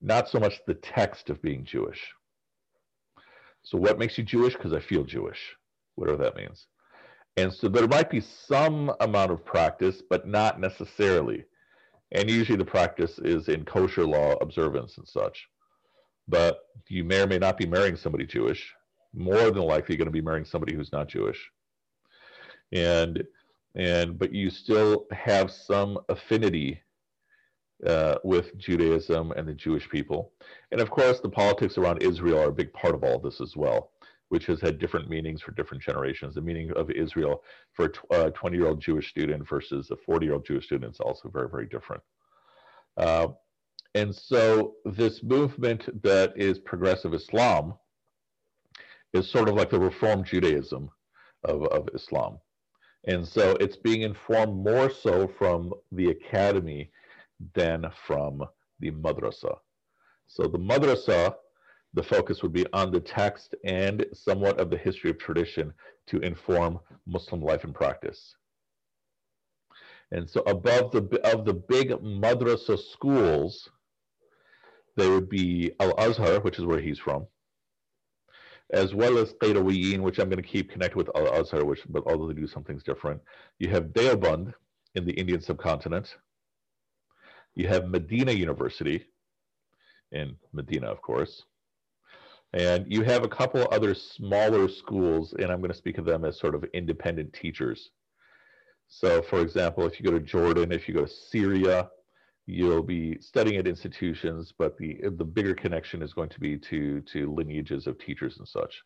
[0.00, 2.00] not so much the text of being Jewish.
[3.62, 4.54] So, what makes you Jewish?
[4.54, 5.56] Because I feel Jewish,
[5.96, 6.66] whatever that means.
[7.36, 11.44] And so, there might be some amount of practice, but not necessarily.
[12.12, 15.46] And usually, the practice is in kosher law observance and such.
[16.28, 18.72] But you may or may not be marrying somebody Jewish.
[19.14, 21.50] More than likely, you're going to be marrying somebody who's not Jewish.
[22.72, 23.24] And
[23.74, 26.82] and but you still have some affinity
[27.86, 30.32] uh, with Judaism and the Jewish people.
[30.72, 33.54] And of course, the politics around Israel are a big part of all this as
[33.54, 33.90] well,
[34.30, 36.34] which has had different meanings for different generations.
[36.34, 37.42] The meaning of Israel
[37.74, 41.00] for a 20 year old Jewish student versus a 40 year old Jewish student is
[41.00, 42.02] also very, very different.
[42.96, 43.28] Uh,
[43.96, 47.72] and so, this movement that is progressive Islam
[49.14, 50.90] is sort of like the Reform Judaism
[51.44, 52.38] of, of Islam.
[53.04, 56.90] And so, it's being informed more so from the academy
[57.54, 58.44] than from
[58.80, 59.56] the madrasa.
[60.26, 61.34] So the madrasa,
[61.94, 65.72] the focus would be on the text and somewhat of the history of tradition
[66.08, 68.36] to inform Muslim life and practice.
[70.12, 73.70] And so above the of the big madrasa schools,
[74.96, 77.26] there would be Al Azhar, which is where he's from,
[78.72, 82.04] as well as Qarawiyyin, which I'm going to keep connected with Al Azhar, which but
[82.06, 83.20] although they do some things different.
[83.58, 84.54] You have Deoband
[84.94, 86.16] in the Indian subcontinent,
[87.54, 89.04] you have Medina University
[90.12, 91.44] in Medina, of course.
[92.52, 96.24] And you have a couple other smaller schools, and I'm going to speak of them
[96.24, 97.90] as sort of independent teachers.
[98.88, 101.90] So, for example, if you go to Jordan, if you go to Syria,
[102.46, 107.00] you'll be studying at institutions, but the the bigger connection is going to be to
[107.02, 108.82] to lineages of teachers and such.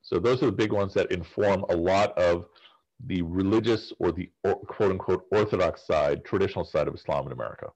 [0.00, 2.46] So those are the big ones that inform a lot of
[3.06, 7.68] the religious or the or, quote unquote orthodox side, traditional side of Islam in America.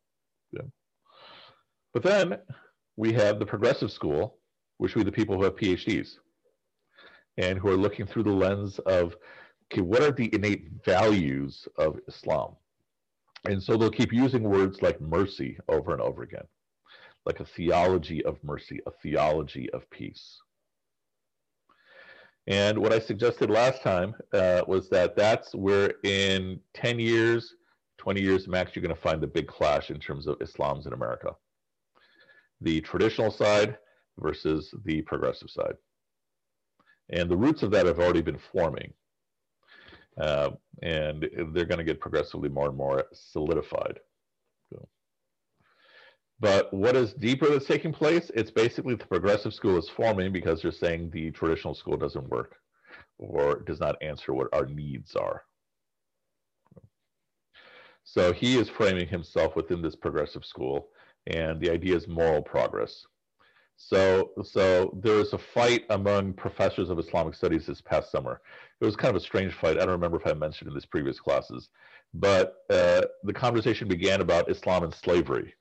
[1.92, 2.38] But then
[2.96, 4.38] we have the progressive school,
[4.78, 6.18] which would be the people who have PhDs
[7.38, 9.16] and who are looking through the lens of,
[9.72, 12.56] okay, what are the innate values of Islam?
[13.44, 16.46] And so they'll keep using words like mercy over and over again,
[17.24, 20.38] like a theology of mercy, a theology of peace.
[22.48, 27.54] And what I suggested last time uh, was that that's where in 10 years,
[27.98, 30.92] 20 years max, you're going to find the big clash in terms of Islams in
[30.92, 31.30] America.
[32.60, 33.76] The traditional side
[34.18, 35.74] versus the progressive side.
[37.10, 38.92] And the roots of that have already been forming.
[40.20, 40.50] Uh,
[40.82, 44.00] and they're going to get progressively more and more solidified.
[44.70, 44.88] So.
[46.40, 48.30] But what is deeper that's taking place?
[48.34, 52.56] It's basically the progressive school is forming because they're saying the traditional school doesn't work
[53.18, 55.42] or does not answer what our needs are.
[58.04, 60.88] So he is framing himself within this progressive school,
[61.26, 63.04] and the idea is moral progress.
[63.76, 68.40] So, so there was a fight among professors of Islamic studies this past summer.
[68.80, 69.76] It was kind of a strange fight.
[69.76, 71.68] I don't remember if I mentioned in this previous classes,
[72.14, 75.54] but uh, the conversation began about Islam and slavery.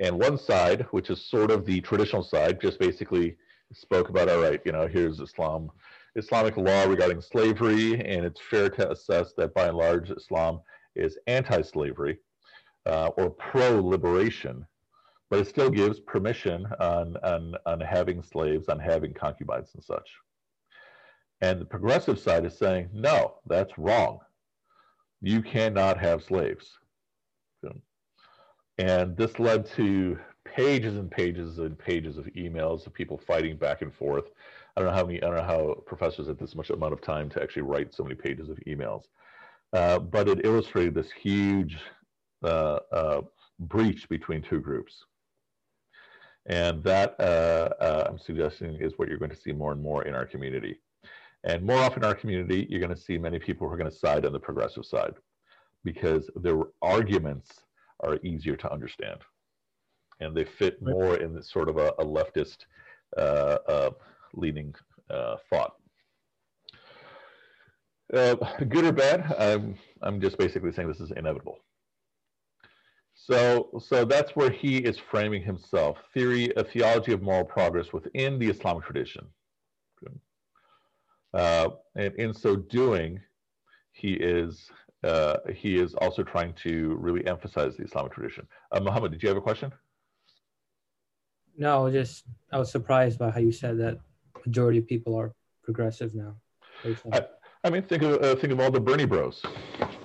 [0.00, 3.36] And one side, which is sort of the traditional side, just basically
[3.72, 5.70] spoke about, all right, you know, here's Islam,
[6.16, 10.60] Islamic law regarding slavery, and it's fair to assess that by and large, Islam
[10.94, 12.18] is anti-slavery
[12.86, 14.66] uh, or pro-liberation,
[15.32, 20.06] but it still gives permission on, on, on having slaves, on having concubines and such.
[21.40, 24.18] And the progressive side is saying, no, that's wrong.
[25.22, 26.76] You cannot have slaves.
[28.76, 33.80] And this led to pages and pages and pages of emails of people fighting back
[33.80, 34.26] and forth.
[34.76, 37.00] I don't know how many, I don't know how professors had this much amount of
[37.00, 39.04] time to actually write so many pages of emails.
[39.72, 41.78] Uh, but it illustrated this huge
[42.44, 43.22] uh, uh,
[43.58, 45.06] breach between two groups.
[46.46, 50.14] And that, uh, I'm suggesting, is what you're going to see more and more in
[50.14, 50.80] our community.
[51.44, 53.90] And more often in our community, you're going to see many people who are going
[53.90, 55.14] to side on the progressive side
[55.84, 57.50] because their arguments
[58.00, 59.20] are easier to understand.
[60.20, 62.58] And they fit more in this sort of a, a leftist
[63.16, 63.90] uh, uh,
[64.34, 64.74] leaning
[65.10, 65.74] uh, thought.
[68.12, 68.34] Uh,
[68.68, 71.58] good or bad, I'm, I'm just basically saying this is inevitable.
[73.24, 75.96] So, so that's where he is framing himself.
[76.12, 79.26] Theory, a theology of moral progress within the Islamic tradition.
[81.32, 83.20] Uh, and in so doing,
[83.92, 84.68] he is
[85.04, 88.46] uh, he is also trying to really emphasize the Islamic tradition.
[88.72, 89.72] Uh, Muhammad, did you have a question?
[91.56, 93.98] No, just I was surprised by how you said that
[94.44, 96.34] majority of people are progressive now.
[97.12, 97.22] I,
[97.64, 99.42] I mean, think of uh, think of all the Bernie Bros.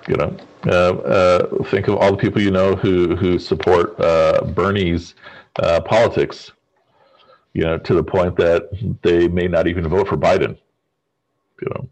[0.07, 0.37] You know,
[0.67, 5.15] uh, uh, think of all the people you know who who support uh, Bernie's
[5.59, 6.51] uh, politics.
[7.53, 8.69] You know, to the point that
[9.01, 10.55] they may not even vote for Biden.
[11.59, 11.89] You know,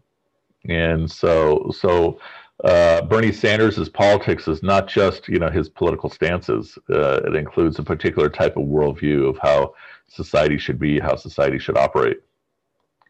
[0.72, 2.20] and so so
[2.62, 6.78] uh, Bernie Sanders' politics is not just you know his political stances.
[6.88, 9.74] It includes a particular type of worldview of how
[10.06, 12.18] society should be, how society should operate.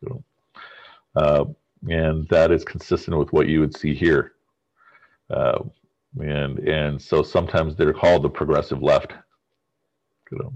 [0.01, 0.23] You
[1.15, 1.57] know?
[1.89, 4.33] And that is consistent with what you would see here.
[5.31, 5.59] Uh,
[6.21, 9.13] and and so sometimes they're called the progressive left.
[10.31, 10.53] You know.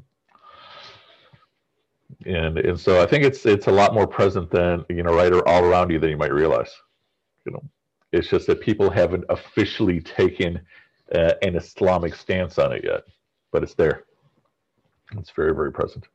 [2.26, 5.32] And and so I think it's it's a lot more present than you know right
[5.32, 6.72] or all around you than you might realize.
[7.44, 7.62] You know.
[8.12, 10.60] It's just that people haven't officially taken
[11.14, 13.02] uh, an Islamic stance on it yet,
[13.52, 14.04] but it's there.
[15.16, 16.08] It's very, very present.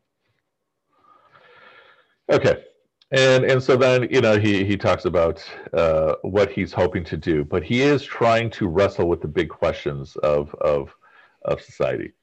[2.32, 2.64] Okay,
[3.12, 5.44] and and so then you know he he talks about
[5.74, 9.50] uh, what he's hoping to do, but he is trying to wrestle with the big
[9.50, 10.96] questions of of
[11.44, 12.14] of society.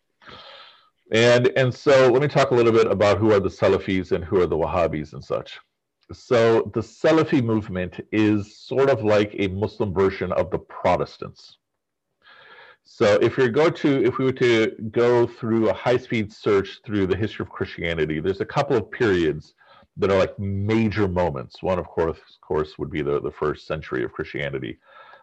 [1.13, 4.25] And and so let me talk a little bit about who are the Salafis and
[4.25, 5.61] who are the Wahhabis and such.
[6.13, 11.59] So the Salafi movement is sort of like a Muslim version of the Protestants.
[12.85, 17.07] So if you go to, if we were to go through a high-speed search through
[17.07, 19.55] the history of Christianity, there's a couple of periods
[19.97, 21.63] that are like major moments.
[21.63, 24.79] One, of course, of course, would be the, the first century of Christianity.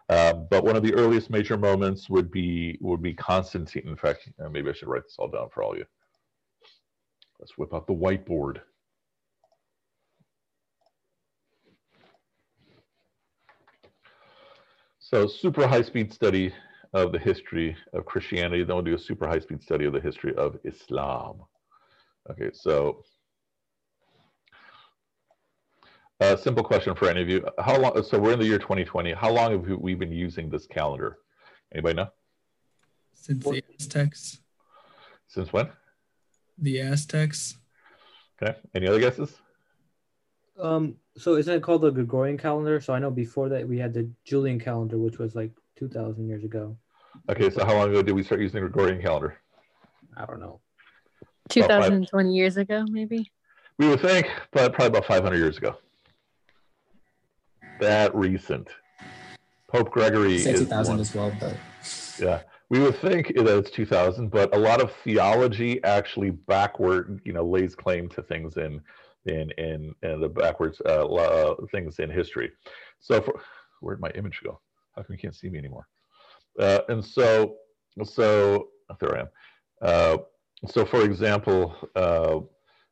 [0.08, 3.86] Uh, but one of the earliest major moments would be would be Constantine.
[3.86, 5.84] In fact, uh, maybe I should write this all down for all you.
[7.38, 8.60] Let's whip out the whiteboard.
[14.98, 16.52] So super high speed study
[16.92, 18.62] of the history of Christianity.
[18.62, 21.42] Then we'll do a super high speed study of the history of Islam.
[22.30, 23.02] Okay, so
[26.20, 27.46] a simple question for any of you.
[27.58, 29.12] How long, so we're in the year 2020.
[29.12, 31.18] How long have we been using this calendar?
[31.72, 32.08] Anybody know?
[33.14, 34.38] Since the Aztecs.
[35.28, 35.68] Since when?
[36.58, 37.56] The Aztecs.
[38.42, 38.58] Okay.
[38.74, 39.36] Any other guesses?
[40.58, 42.80] Um, so isn't it called the Gregorian calendar?
[42.80, 46.44] So I know before that we had the Julian calendar, which was like 2,000 years
[46.44, 46.76] ago.
[47.28, 49.38] Okay, so how long ago did we start using the Gregorian calendar?
[50.16, 50.60] I don't know.
[51.48, 53.30] 2020 years ago, maybe?
[53.78, 55.76] We would think, but probably about 500 years ago.
[57.80, 58.68] That recent.
[59.68, 61.00] Pope Gregory Say is 2000 one.
[61.00, 61.56] as well, but
[62.18, 67.32] Yeah, we would think that it's 2000, but a lot of theology actually backward, you
[67.32, 68.80] know, lays claim to things in
[69.26, 72.50] in in, in the backwards uh, uh, things in history.
[72.98, 73.40] So, for,
[73.80, 74.60] where'd my image go?
[74.94, 75.86] How come you can't see me anymore?
[76.58, 77.56] Uh, and so,
[78.04, 78.68] so
[79.00, 79.28] there I am.
[79.80, 80.16] Uh,
[80.66, 82.40] so, for example, uh,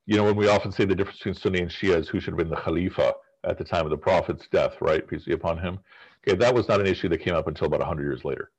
[0.06, 2.32] you know, when we often say the difference between Sunni and Shia is who should
[2.32, 3.12] have been the Khalifa
[3.48, 5.06] at the time of the Prophet's death, right?
[5.06, 5.78] Peace be upon him.
[6.26, 8.50] Okay, that was not an issue that came up until about 100 years later.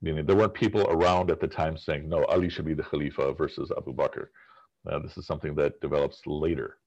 [0.00, 3.32] Meaning there weren't people around at the time saying, no, Ali should be the Khalifa
[3.34, 4.28] versus Abu Bakr.
[4.90, 6.78] Uh, this is something that develops later.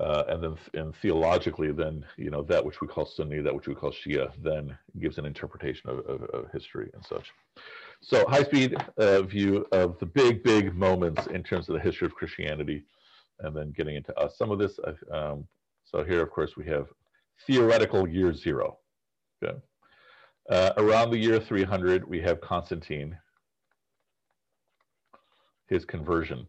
[0.00, 3.68] Uh, and then and theologically, then, you know, that which we call Sunni, that which
[3.68, 7.30] we call Shia, then gives an interpretation of, of, of history and such.
[8.00, 12.06] So high speed uh, view of the big, big moments in terms of the history
[12.06, 12.84] of Christianity,
[13.40, 14.36] and then getting into us.
[14.36, 14.78] Some of this,
[15.12, 15.46] um,
[15.94, 16.86] so here, of course, we have
[17.46, 18.78] theoretical year zero.
[19.42, 19.58] Okay.
[20.50, 23.16] Uh, around the year 300, we have Constantine,
[25.68, 26.46] his conversion.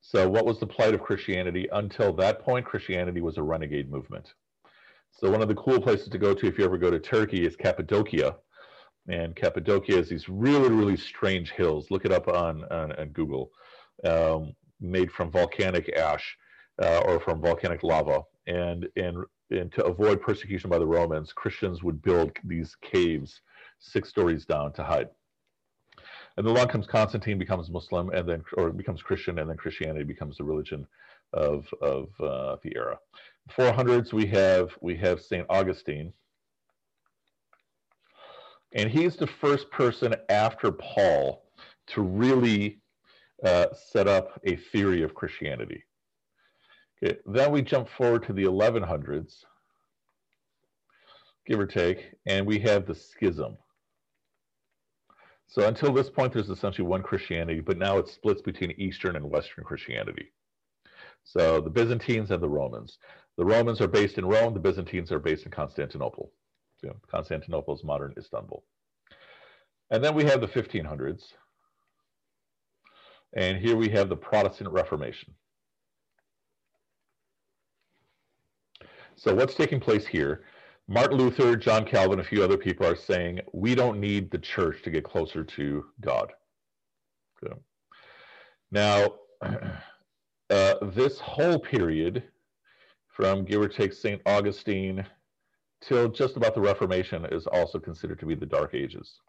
[0.00, 1.68] So, what was the plight of Christianity?
[1.72, 4.34] Until that point, Christianity was a renegade movement.
[5.10, 7.46] So, one of the cool places to go to if you ever go to Turkey
[7.46, 8.36] is Cappadocia.
[9.08, 11.90] And Cappadocia is these really, really strange hills.
[11.90, 13.50] Look it up on, on, on Google,
[14.04, 16.36] um, made from volcanic ash
[16.82, 18.22] uh, or from volcanic lava.
[18.46, 23.40] And, and, and to avoid persecution by the Romans, Christians would build these caves
[23.78, 25.08] six stories down to hide.
[26.36, 30.04] And then along comes Constantine, becomes Muslim, and then or becomes Christian, and then Christianity
[30.04, 30.86] becomes the religion
[31.32, 32.98] of of uh, the era.
[33.56, 36.12] 400s we have we have Saint Augustine,
[38.72, 41.44] and he's the first person after Paul
[41.88, 42.80] to really
[43.44, 45.84] uh, set up a theory of Christianity.
[47.02, 49.44] Okay, then we jump forward to the 1100s,
[51.46, 53.58] give or take, and we have the schism.
[55.46, 59.30] So until this point, there's essentially one Christianity, but now it splits between Eastern and
[59.30, 60.32] Western Christianity.
[61.22, 62.98] So the Byzantines and the Romans.
[63.36, 66.32] The Romans are based in Rome, the Byzantines are based in Constantinople.
[66.80, 68.64] So Constantinople is modern Istanbul.
[69.90, 71.22] And then we have the 1500s.
[73.34, 75.34] And here we have the Protestant Reformation.
[79.16, 80.44] So what's taking place here?
[80.88, 84.82] Martin Luther, John Calvin, a few other people are saying we don't need the church
[84.82, 86.32] to get closer to God.
[87.42, 87.54] Okay.
[88.70, 89.14] Now,
[90.50, 92.24] uh, this whole period,
[93.08, 94.20] from give or take St.
[94.26, 95.04] Augustine
[95.80, 99.20] till just about the Reformation, is also considered to be the Dark Ages.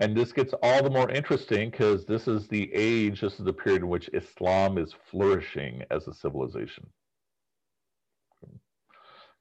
[0.00, 3.52] And this gets all the more interesting because this is the age, this is the
[3.52, 6.86] period in which Islam is flourishing as a civilization.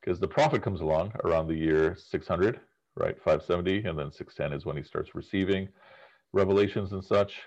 [0.01, 2.59] Because the Prophet comes along around the year 600,
[2.95, 5.67] right, 570, and then 610 is when he starts receiving
[6.33, 7.41] revelations and such.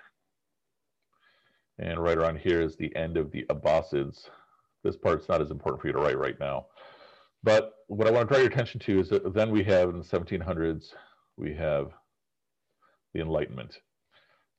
[1.78, 4.28] And right around here is the end of the Abbasids.
[4.84, 6.66] This part's not as important for you to write right now.
[7.42, 9.98] But what I want to draw your attention to is that then we have in
[9.98, 10.92] the 1700s,
[11.36, 11.92] we have
[13.14, 13.78] the Enlightenment.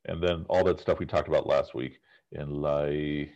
[0.05, 1.99] And then all that stuff we talked about last week,
[2.35, 3.31] Enlightenment.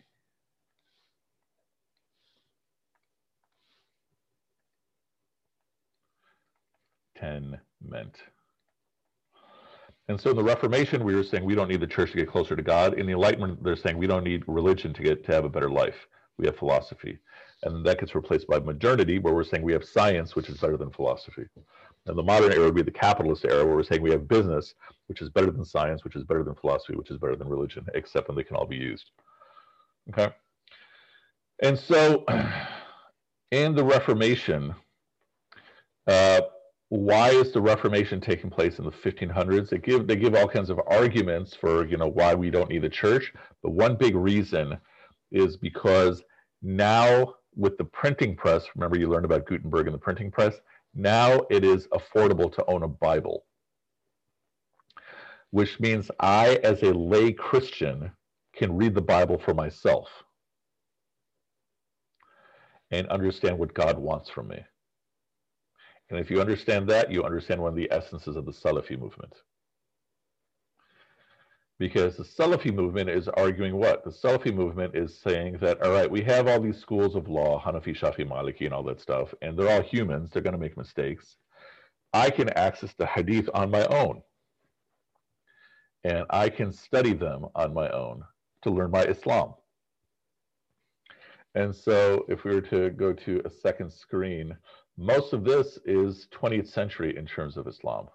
[10.07, 12.29] And so in the Reformation, we were saying we don't need the church to get
[12.29, 12.99] closer to God.
[12.99, 15.69] In the Enlightenment, they're saying we don't need religion to get to have a better
[15.69, 16.07] life.
[16.37, 17.17] We have philosophy.
[17.63, 20.77] And that gets replaced by modernity, where we're saying we have science, which is better
[20.77, 21.45] than philosophy.
[22.07, 24.75] And the modern era would be the capitalist era, where we're saying we have business,
[25.07, 27.85] which is better than science, which is better than philosophy, which is better than religion,
[27.95, 29.09] except when they can all be used.
[30.09, 30.33] Okay.
[31.63, 32.23] And so
[33.51, 34.75] in the Reformation,
[36.07, 36.41] uh,
[36.89, 39.69] why is the Reformation taking place in the 1500s?
[39.69, 42.83] They give they give all kinds of arguments for you know why we don't need
[42.83, 43.33] the church,
[43.63, 44.77] but one big reason
[45.31, 46.23] is because
[46.61, 50.55] now with the printing press, remember you learned about Gutenberg and the printing press,
[50.95, 53.45] now it is affordable to own a Bible,
[55.51, 58.11] which means I, as a lay Christian,
[58.55, 60.07] can read the Bible for myself
[62.91, 64.63] and understand what God wants from me.
[66.09, 69.33] And if you understand that, you understand one of the essences of the Salafi movement
[71.77, 74.03] because the Salafi movement is arguing what?
[74.03, 77.61] The Salafi movement is saying that, all right, we have all these schools of law,
[77.61, 80.29] Hanafi, Shafi, Maliki, and all that stuff, and they're all humans.
[80.31, 81.35] They're going to make mistakes.
[82.13, 84.21] I can access the Hadith on my own,
[86.05, 88.23] and I can study them on my own
[88.63, 89.55] to learn my Islam.
[91.55, 94.55] And so, if we were to go to a second screen,
[94.97, 98.07] most of this is 20th century in terms of Islam.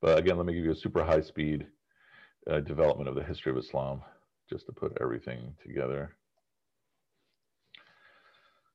[0.00, 1.66] But again, let me give you a super high speed
[2.50, 4.02] uh, development of the history of Islam,
[4.48, 6.16] just to put everything together.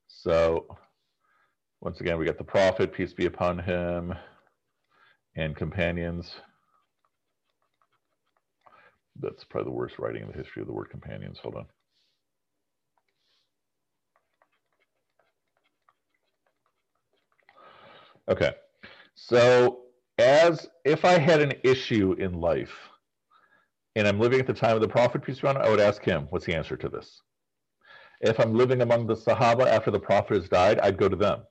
[0.08, 0.66] So
[1.80, 4.14] once again, we got the Prophet, peace be upon him,
[5.36, 6.36] and companions.
[9.20, 11.38] That's probably the worst writing in the history of the word companions.
[11.42, 11.66] Hold on.
[18.28, 18.54] Okay,
[19.14, 19.83] so
[20.18, 22.74] as if I had an issue in life
[23.96, 25.80] and I'm living at the time of the Prophet, peace be upon him, I would
[25.80, 27.22] ask him, what's the answer to this?
[28.20, 31.42] If I'm living among the Sahaba after the Prophet has died, I'd go to them.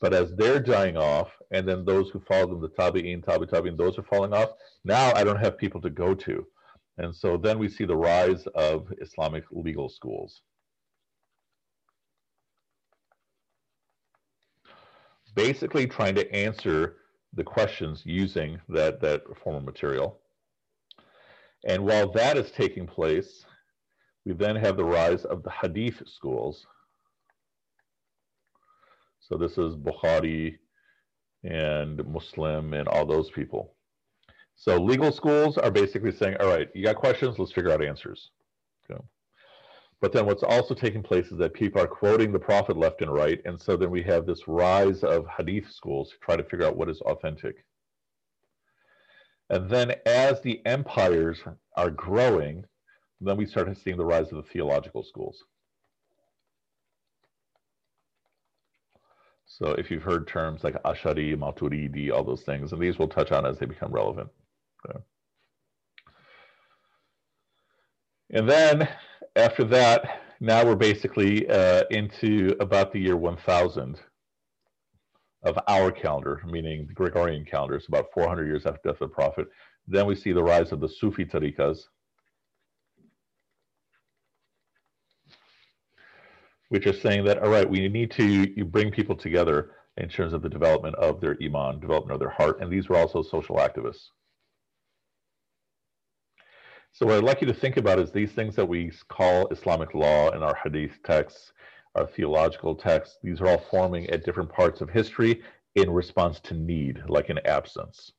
[0.00, 3.76] But as they're dying off, and then those who follow them, the Tabi'in, Tabi Tabi'in,
[3.76, 4.50] those are falling off,
[4.84, 6.46] now I don't have people to go to.
[6.98, 10.42] And so then we see the rise of Islamic legal schools.
[15.34, 16.96] Basically trying to answer
[17.36, 20.18] the questions using that, that former material.
[21.66, 23.44] And while that is taking place,
[24.24, 26.66] we then have the rise of the Hadith schools.
[29.20, 30.58] So this is Bukhari
[31.44, 33.74] and Muslim and all those people.
[34.56, 38.30] So legal schools are basically saying, all right, you got questions, let's figure out answers.
[38.90, 39.02] Okay.
[40.00, 43.12] But then what's also taking place is that people are quoting the Prophet left and
[43.12, 43.40] right.
[43.44, 46.76] And so then we have this rise of hadith schools to try to figure out
[46.76, 47.64] what is authentic.
[49.48, 51.38] And then as the empires
[51.76, 52.64] are growing,
[53.20, 55.44] then we start seeing the rise of the theological schools.
[59.46, 63.32] So if you've heard terms like Ashari, Maturidi, all those things, and these we'll touch
[63.32, 64.28] on as they become relevant.
[64.86, 64.98] Okay.
[68.30, 68.88] And then
[69.36, 74.00] after that, now we're basically uh, into about the year 1000.
[75.42, 79.14] of our calendar, meaning the Gregorian calendar, it's about 400 years after death of the
[79.14, 79.48] Prophet.
[79.88, 81.78] Then we see the rise of the Sufi tariqas,
[86.70, 90.42] which are saying that, all right, we need to bring people together in terms of
[90.42, 94.08] the development of their iman, development of their heart, and these were also social activists.
[96.96, 99.92] So what I'd like you to think about is these things that we call Islamic
[99.92, 101.52] law in our hadith texts,
[101.94, 105.42] our theological texts, these are all forming at different parts of history
[105.74, 108.12] in response to need, like an absence.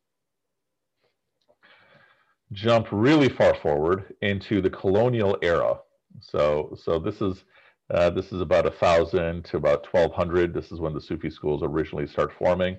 [2.52, 5.80] Jump really far forward into the colonial era.
[6.22, 7.46] So, so this is
[7.92, 10.54] uh, this is about a thousand to about 1200.
[10.54, 12.78] This is when the Sufi schools originally start forming.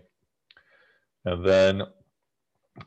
[1.24, 1.82] And then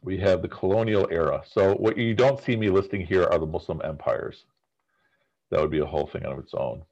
[0.03, 1.43] we have the colonial era.
[1.45, 4.45] So what you don't see me listing here are the Muslim empires.
[5.49, 6.83] That would be a whole thing on its own.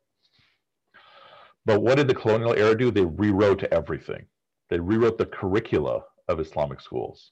[1.65, 2.91] But what did the colonial era do?
[2.91, 4.25] They rewrote everything.
[4.69, 7.31] They rewrote the curricula of Islamic schools.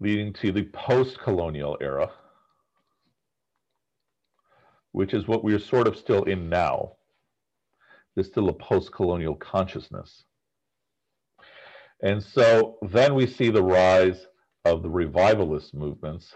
[0.00, 2.10] Leading to the post-colonial era,
[4.92, 6.92] which is what we're sort of still in now.
[8.14, 10.24] There's still a post-colonial consciousness.
[12.02, 14.26] And so then we see the rise
[14.64, 16.34] of the revivalist movements.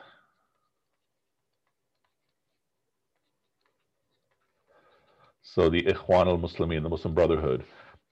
[5.43, 7.65] So the Ikhwan al-Muslimin, the Muslim Brotherhood,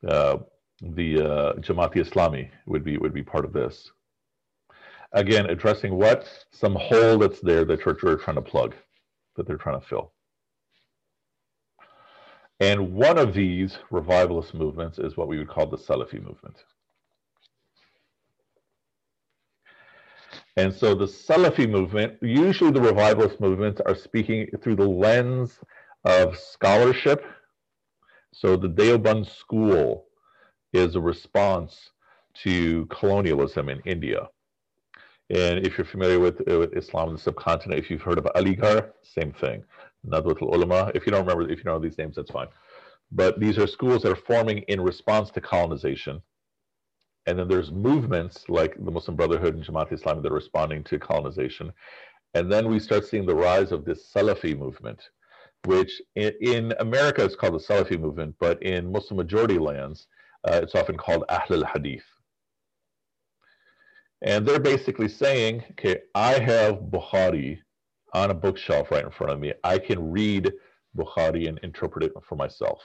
[0.07, 0.39] uh,
[0.83, 3.91] the uh, Jamaat Islami would be would be part of this.
[5.13, 8.75] Again, addressing what some hole that's there that church are trying to plug,
[9.37, 10.13] that they're trying to fill.
[12.61, 16.63] And one of these revivalist movements is what we would call the Salafi movement.
[20.57, 25.59] And so the Salafi movement, usually the revivalist movements are speaking through the lens
[26.05, 27.25] of scholarship.
[28.33, 30.07] So the Deoband school
[30.73, 31.91] is a response
[32.43, 34.29] to colonialism in India.
[35.31, 38.91] And if you're familiar with, with Islam in the subcontinent, if you've heard of Aligarh,
[39.03, 39.63] same thing.
[40.07, 40.91] Nadwat al-Ulama.
[40.95, 42.49] If you don't remember, if you know these names, that's fine.
[43.13, 46.23] But these are schools that are forming in response to colonization.
[47.31, 50.99] And then there's movements like the Muslim Brotherhood and Jamaat Islami that are responding to
[50.99, 51.73] colonization.
[52.35, 55.11] And then we start seeing the rise of this Salafi movement,
[55.65, 60.09] which in, in America is called the Salafi movement, but in Muslim majority lands,
[60.49, 62.03] uh, it's often called Ahl al-Hadith.
[64.23, 67.61] And they're basically saying, okay, I have Bukhari
[68.13, 69.53] on a bookshelf right in front of me.
[69.63, 70.53] I can read
[70.97, 72.81] Bukhari and interpret it for myself.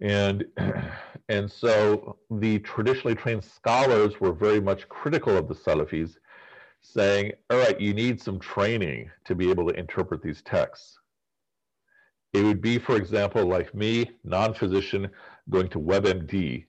[0.00, 0.44] And,
[1.28, 6.16] and so the traditionally trained scholars were very much critical of the Salafis,
[6.82, 10.98] saying, all right, you need some training to be able to interpret these texts.
[12.32, 15.10] It would be, for example, like me, non-physician,
[15.50, 16.64] going to WebMD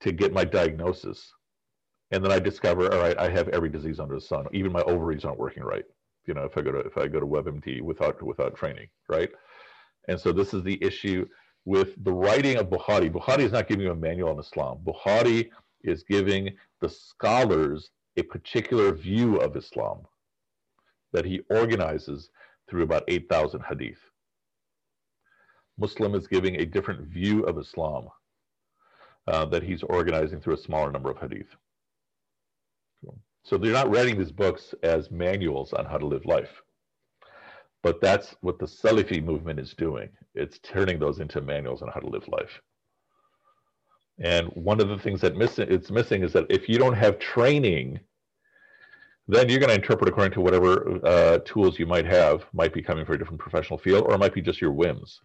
[0.00, 1.32] to get my diagnosis.
[2.10, 4.46] And then I discover, all right, I have every disease under the sun.
[4.52, 5.84] Even my ovaries aren't working right.
[6.26, 9.30] You know, if I go to if I go to WebMD without without training, right?
[10.08, 11.26] And so this is the issue
[11.64, 13.10] with the writing of Bukhari.
[13.10, 14.78] Bukhari is not giving you a manual on Islam.
[14.84, 15.50] Bukhari
[15.82, 16.50] is giving
[16.80, 20.00] the scholars a particular view of Islam
[21.12, 22.30] that he organizes
[22.68, 23.98] through about 8,000 hadith.
[25.78, 28.08] Muslim is giving a different view of Islam
[29.26, 31.48] uh, that he's organizing through a smaller number of hadith.
[33.44, 36.62] So they're not writing these books as manuals on how to live life.
[37.84, 40.08] But that's what the Salafi movement is doing.
[40.34, 42.62] It's turning those into manuals on how to live life.
[44.18, 47.18] And one of the things that missing it's missing is that if you don't have
[47.18, 48.00] training,
[49.28, 52.46] then you're going to interpret according to whatever uh, tools you might have.
[52.54, 55.20] Might be coming from a different professional field, or it might be just your whims.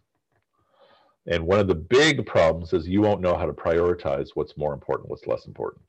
[1.28, 4.74] And one of the big problems is you won't know how to prioritize what's more
[4.74, 5.86] important, what's less important.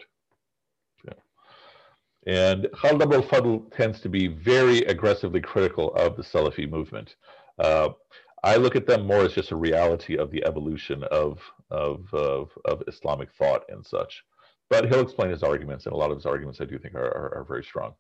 [2.27, 7.17] And Khaled Abou el Fadl tends to be very aggressively critical of the Salafi movement.
[7.59, 7.91] Uh,
[8.43, 11.41] I look at them more as just a reality of the evolution of,
[11.71, 14.23] of, of, of, Islamic thought and such.
[14.71, 17.05] But he'll explain his arguments, and a lot of his arguments I do think are,
[17.05, 17.95] are, are very strong.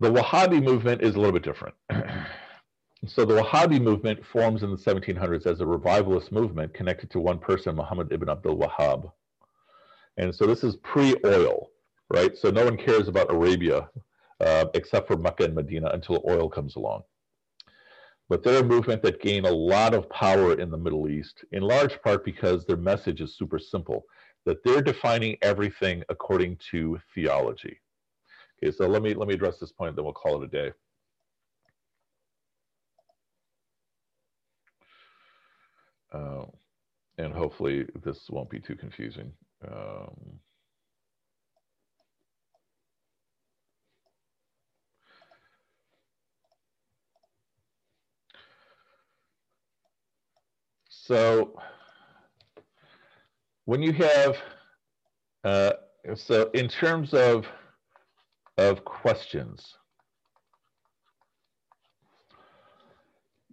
[0.00, 1.74] The Wahhabi movement is a little bit different.
[3.06, 7.38] so the Wahhabi movement forms in the 1700s as a revivalist movement connected to one
[7.38, 9.10] person, Muhammad ibn Abdul Wahhab.
[10.16, 11.70] And so this is pre-oil
[12.10, 12.36] right?
[12.36, 13.88] So no one cares about Arabia
[14.40, 17.02] uh, except for Mecca and Medina until oil comes along.
[18.28, 21.62] But they're a movement that gain a lot of power in the Middle East, in
[21.62, 24.04] large part because their message is super simple,
[24.44, 27.80] that they're defining everything according to theology.
[28.62, 30.72] Okay, so let me let me address this point, then we'll call it a day.
[36.12, 36.44] Uh,
[37.18, 39.32] and hopefully this won't be too confusing.
[39.68, 40.40] Um,
[51.06, 51.52] so
[53.64, 54.36] when you have,
[55.44, 55.72] uh,
[56.14, 57.46] so in terms of,
[58.58, 59.76] of questions,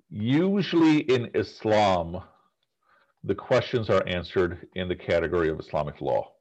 [0.09, 2.21] usually in Islam,
[3.23, 6.31] the questions are answered in the category of Islamic law.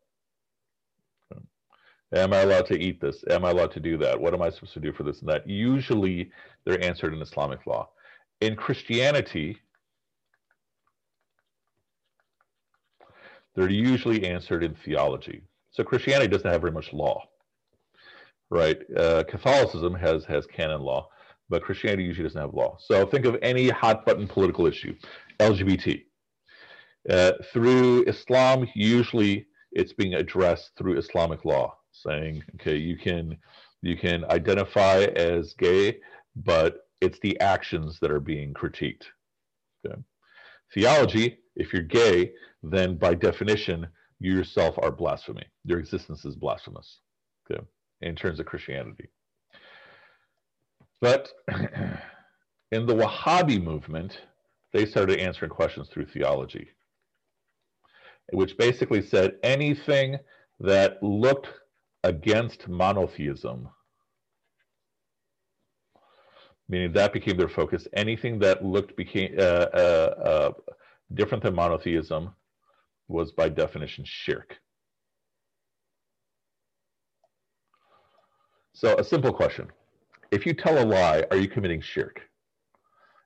[2.15, 3.25] Am I allowed to eat this?
[3.31, 4.21] Am I allowed to do that?
[4.21, 5.49] What am I supposed to do for this and that?
[5.49, 6.31] Usually
[6.65, 7.89] they're answered in Islamic law.
[8.43, 9.62] In Christianity,
[13.55, 15.43] they're usually answered in theology.
[15.71, 17.23] So Christianity doesn't have very much law,
[18.51, 18.79] right?
[18.97, 21.09] Uh, Catholicism has has canon law,
[21.49, 22.77] but Christianity usually doesn't have law.
[22.81, 24.95] So think of any hot button political issue,
[25.39, 26.05] LGBT.
[27.11, 33.37] Uh, through Islam, usually it's being addressed through Islamic law, saying, okay, you can
[33.81, 35.99] you can identify as gay,
[36.37, 39.05] but it's the actions that are being critiqued.
[39.85, 40.01] Okay.
[40.73, 42.33] Theology, if you're gay,
[42.63, 43.87] then by definition,
[44.21, 45.45] you yourself are blasphemy.
[45.65, 47.01] Your existence is blasphemous,
[47.51, 47.63] okay,
[48.01, 49.11] in terms of Christianity.
[51.01, 54.19] But in the Wahhabi movement,
[54.73, 56.69] they started answering questions through theology
[58.33, 60.19] which basically said anything
[60.61, 61.49] that looked
[62.05, 63.69] against monotheism,
[66.69, 67.87] meaning that became their focus.
[67.95, 70.51] Anything that looked became uh, uh, uh,
[71.15, 72.31] different than monotheism
[73.09, 74.57] was by definition shirk.
[78.75, 79.69] So a simple question.
[80.31, 82.21] If you tell a lie, are you committing shirk?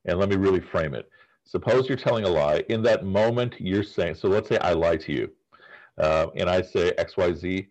[0.04, 1.08] And let me really frame it.
[1.44, 2.64] Suppose you're telling a lie.
[2.68, 5.30] In that moment, you're saying, so let's say I lie to you,
[5.98, 7.68] uh, and I say XYZ.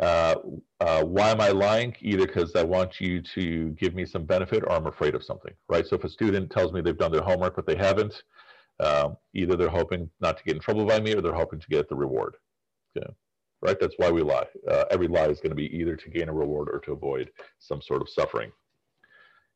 [0.00, 0.34] Uh,
[0.80, 1.94] uh, why am I lying?
[2.00, 5.52] Either because I want you to give me some benefit or I'm afraid of something,
[5.68, 5.86] right?
[5.86, 8.22] So if a student tells me they've done their homework but they haven't,
[8.80, 11.68] um, either they're hoping not to get in trouble by me or they're hoping to
[11.68, 12.36] get the reward.
[12.96, 13.12] Okay.
[13.60, 13.78] Right?
[13.80, 14.46] That's why we lie.
[14.68, 17.30] Uh, every lie is going to be either to gain a reward or to avoid
[17.58, 18.50] some sort of suffering.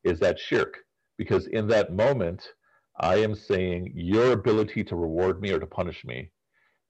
[0.03, 0.77] Is that shirk?
[1.17, 2.53] Because in that moment,
[2.99, 6.31] I am saying your ability to reward me or to punish me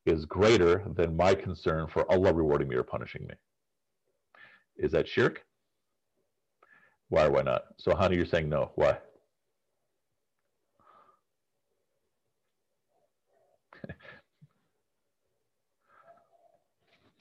[0.05, 3.35] is greater than my concern for Allah rewarding me or punishing me.
[4.77, 5.43] Is that shirk?
[7.09, 7.63] Why or why not?
[7.77, 8.71] So, Hani, you're saying no.
[8.75, 8.97] Why?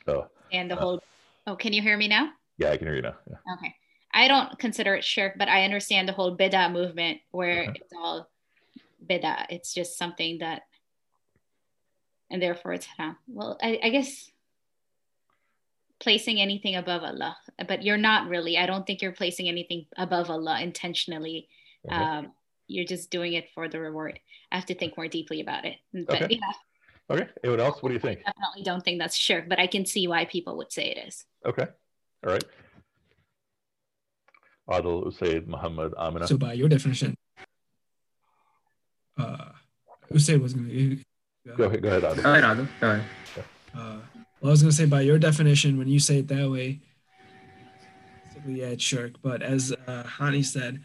[0.09, 0.27] Oh.
[0.53, 1.03] And the uh, whole.
[1.47, 2.31] Oh, can you hear me now?
[2.59, 3.15] Yeah, I can hear you now.
[3.29, 3.55] Yeah.
[3.55, 3.75] Okay.
[4.13, 7.73] I don't consider it shirk, but I understand the whole bid'ah movement where uh-huh.
[7.75, 8.31] it's all
[9.05, 9.47] bid'ah.
[9.51, 10.63] It's just something that,
[12.31, 13.17] and therefore it's haram.
[13.29, 14.31] Well, I, I guess
[15.99, 17.37] placing anything above Allah,
[17.69, 18.57] but you're not really.
[18.57, 21.49] I don't think you're placing anything above Allah intentionally.
[21.87, 21.95] Okay.
[21.95, 22.33] Um,
[22.69, 24.19] you're just doing it for the reward.
[24.51, 25.77] I have to think more deeply about it.
[25.93, 26.39] But okay.
[26.41, 26.53] yeah.
[27.09, 27.29] Okay.
[27.45, 27.83] Anyone else?
[27.83, 28.25] What do you think?
[28.25, 31.25] Definitely don't think that's shirk, but I can see why people would say it is.
[31.45, 31.67] Okay.
[32.27, 32.45] All right.
[34.69, 36.27] Adil Usaid Muhammad Amina.
[36.27, 37.15] So by your definition,
[39.17, 39.51] uh,
[40.13, 40.99] Usaid was going to.
[41.57, 42.23] Go ahead, go ahead, Adam.
[42.25, 42.69] Go ahead, Adam.
[42.81, 43.05] Go ahead.
[43.73, 43.99] Uh,
[44.41, 46.81] well, I was going to say, by your definition, when you say it that way,
[48.47, 49.13] yeah, it's shirk.
[49.23, 50.83] But as uh, Hani said,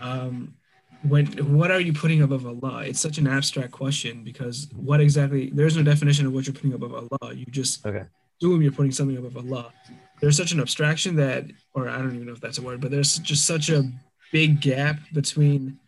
[0.00, 0.54] um,
[1.02, 1.26] when
[1.56, 2.84] what are you putting above Allah?
[2.86, 5.50] It's such an abstract question because what exactly?
[5.52, 7.34] There's no definition of what you're putting above Allah.
[7.34, 8.04] You just okay.
[8.40, 9.72] assume you're putting something above Allah.
[10.20, 11.44] There's such an abstraction that,
[11.74, 13.90] or I don't even know if that's a word, but there's just such a
[14.32, 15.78] big gap between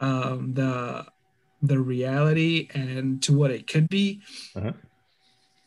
[0.00, 1.06] um, the
[1.62, 4.22] the reality and to what it could be,
[4.56, 4.72] uh-huh.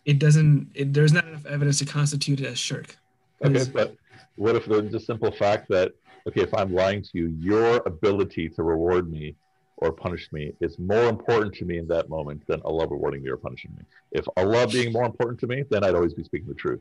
[0.05, 0.71] it doesn't.
[0.73, 2.97] It, there's not enough evidence to constitute it as shirk.
[3.43, 3.95] Okay, but
[4.35, 5.93] what if the simple fact that
[6.27, 9.35] okay, if I'm lying to you, your ability to reward me
[9.77, 13.29] or punish me is more important to me in that moment than Allah rewarding me
[13.29, 13.83] or punishing me.
[14.11, 16.79] If Allah being more important to me, then I'd always be speaking the truth.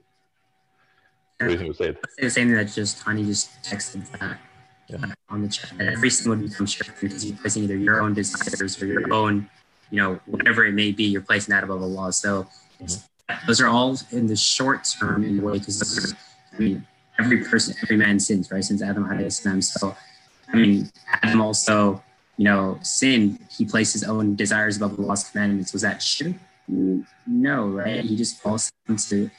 [1.38, 1.88] What do you think say?
[1.88, 1.98] It?
[2.18, 4.38] The same thing that just Tani just texted that
[4.88, 5.12] yeah.
[5.28, 8.80] on the chat that everything would become shirk because you're placing either your own desires
[8.80, 9.48] or your own,
[9.90, 12.12] you know, whatever it may be, you're placing that above Allah.
[12.12, 12.46] So
[12.80, 13.46] mm-hmm.
[13.46, 16.14] those are all in the short term in a way because
[16.54, 16.86] I mean
[17.18, 18.64] every person, every man sins, right?
[18.64, 19.62] Since Adam had Islam.
[19.62, 19.96] So
[20.52, 20.90] I mean
[21.22, 22.02] Adam also,
[22.36, 23.38] you know, sinned.
[23.50, 25.72] He placed his own desires above the Allah's commandments.
[25.72, 26.34] Was that shirk?
[27.26, 28.04] No, right?
[28.04, 29.30] He just falls into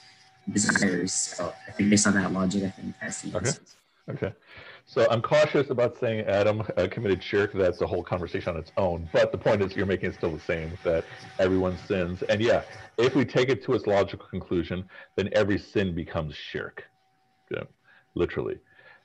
[0.51, 1.13] desires.
[1.13, 3.47] So I think based on that logic, I think that's the Okay.
[3.47, 3.61] answer.
[4.09, 4.33] Okay.
[4.85, 7.53] So I'm cautious about saying Adam uh, committed shirk.
[7.53, 9.09] That's a whole conversation on its own.
[9.13, 11.05] But the point is, you're making it still the same that
[11.39, 12.21] everyone sins.
[12.23, 12.63] And yeah,
[12.97, 14.83] if we take it to its logical conclusion,
[15.15, 16.83] then every sin becomes shirk,
[18.15, 18.59] literally.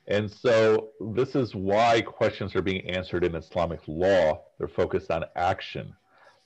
[0.07, 4.41] And so this is why questions are being answered in Islamic law.
[4.57, 5.93] They're focused on action,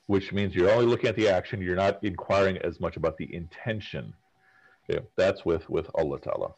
[0.08, 1.62] which means you're only looking at the action.
[1.62, 4.14] You're not inquiring as much about the intention.
[4.90, 6.54] Yeah, that's with with Allah Ta'ala.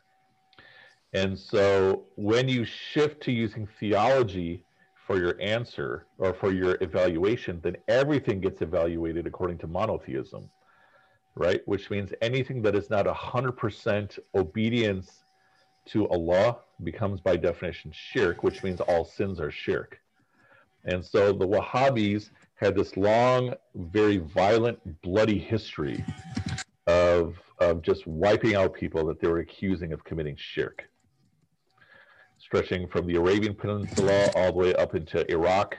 [1.13, 4.65] And so when you shift to using theology
[5.05, 10.49] for your answer or for your evaluation, then everything gets evaluated according to monotheism,
[11.35, 11.61] right?
[11.67, 15.24] Which means anything that is not 100% obedience
[15.87, 19.99] to Allah becomes by definition shirk, which means all sins are shirk.
[20.85, 26.03] And so the Wahhabis had this long, very violent, bloody history
[26.87, 30.87] of, of just wiping out people that they were accusing of committing shirk
[32.45, 35.77] stretching from the Arabian Peninsula all the way up into Iraq,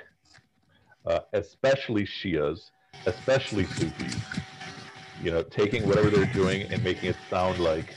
[1.07, 2.71] uh, especially Shias,
[3.07, 4.17] especially Sufis.
[5.23, 7.95] You know, taking whatever they're doing and making it sound like,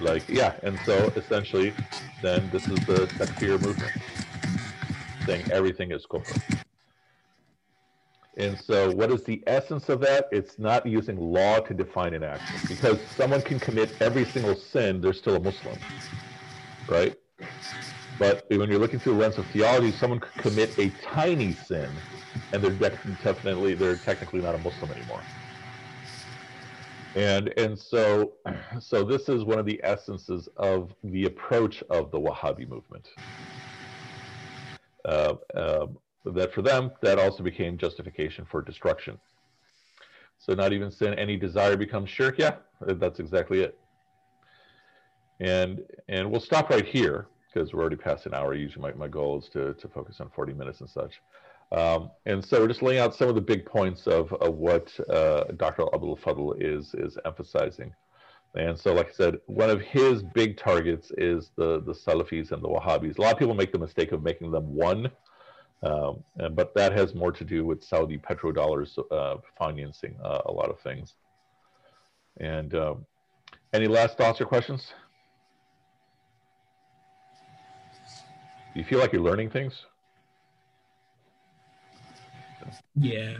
[0.00, 0.54] like yeah.
[0.62, 1.72] And so essentially,
[2.22, 3.92] then this is the Takfir movement,
[5.24, 6.62] saying everything is kufr.
[8.38, 10.28] And so, what is the essence of that?
[10.30, 15.00] It's not using law to define an action, because someone can commit every single sin;
[15.00, 15.78] they're still a Muslim,
[16.86, 17.16] right?
[18.18, 21.90] But when you're looking through the lens of theology, someone could commit a tiny sin,
[22.52, 25.22] and they're definitely they're technically not a Muslim anymore.
[27.16, 28.34] And and so
[28.80, 33.08] so this is one of the essences of the approach of the Wahhabi movement.
[35.04, 39.18] Uh, um, that for them that also became justification for destruction.
[40.38, 42.38] So not even sin, any desire becomes shirk.
[42.38, 43.78] Yeah, that's exactly it.
[45.40, 48.52] And and we'll stop right here because we're already past an hour.
[48.52, 51.22] Usually, my, my goal is to, to focus on 40 minutes and such.
[51.72, 54.98] Um, and so we're just laying out some of the big points of, of what
[55.10, 55.82] uh, Dr.
[55.92, 57.92] Abou el Fadl is, is emphasizing.
[58.54, 62.62] And so, like I said, one of his big targets is the, the Salafis and
[62.62, 63.18] the Wahhabis.
[63.18, 65.10] A lot of people make the mistake of making them one,
[65.82, 70.52] um, and, but that has more to do with Saudi petrodollars uh, financing uh, a
[70.52, 71.14] lot of things.
[72.38, 73.04] And um,
[73.74, 74.94] any last thoughts or questions?
[78.72, 79.84] Do you feel like you're learning things?
[82.94, 83.38] Yeah.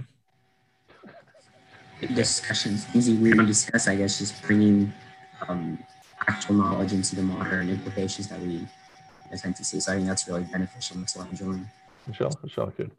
[2.14, 4.92] discussions, things we want to discuss, I guess, just bringing
[5.48, 5.78] um,
[6.26, 8.66] actual knowledge into the modern implications that we
[9.36, 9.80] tend to see.
[9.80, 10.98] So I think that's really beneficial.
[10.98, 11.66] That's what I'm enjoying.
[12.06, 12.90] Michelle, Michelle, good.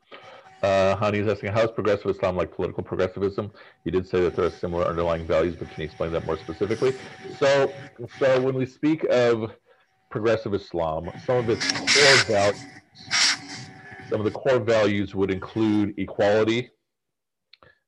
[0.64, 3.52] Uh, Hani is asking, how is progressive Islam like political progressivism?
[3.84, 6.38] You did say that there are similar underlying values, but can you explain that more
[6.38, 6.96] specifically?
[7.38, 7.72] So,
[8.18, 9.52] so when we speak of
[10.10, 12.66] progressive Islam, some of its core values,
[14.10, 16.70] some of the core values would include equality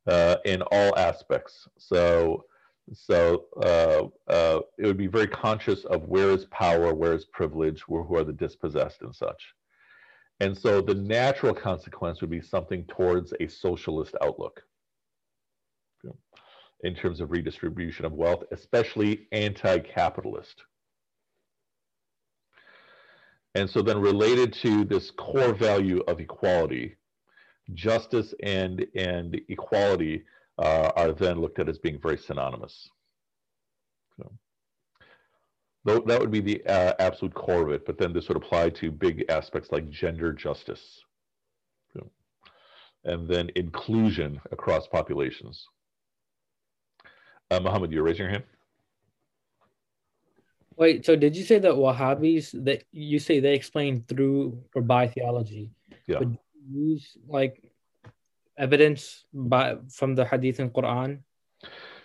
[0.08, 1.68] uh, in all aspects.
[1.78, 2.46] So,
[2.94, 7.88] so uh, uh, it would be very conscious of where is power, where is privilege,
[7.88, 9.54] where, who are the dispossessed and such.
[10.40, 14.62] And so the natural consequence would be something towards a socialist outlook
[16.84, 20.64] in terms of redistribution of wealth, especially anti-capitalist.
[23.56, 26.96] And so then related to this core value of equality,
[27.74, 30.24] justice and, and equality
[30.58, 32.90] uh, are then looked at as being very synonymous.
[34.18, 34.32] So,
[35.86, 38.92] that would be the uh, absolute core of it, but then this would apply to
[38.92, 41.02] big aspects like gender justice.
[43.06, 45.66] And then inclusion across populations.
[47.50, 48.44] Uh, Muhammad, you're raising your hand?
[50.80, 55.08] Wait, so did you say that Wahhabis that you say they explain through or by
[55.08, 55.72] theology?
[56.08, 56.20] Yeah.
[56.20, 56.30] But
[56.72, 57.70] use like
[58.58, 61.20] evidence by from the Hadith and Quran?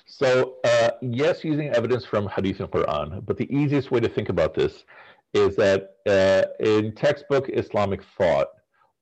[0.06, 4.28] So uh, yes, using evidence from Hadith and Quran, but the easiest way to think
[4.28, 4.84] about this
[5.32, 8.48] is that uh, in textbook Islamic thought,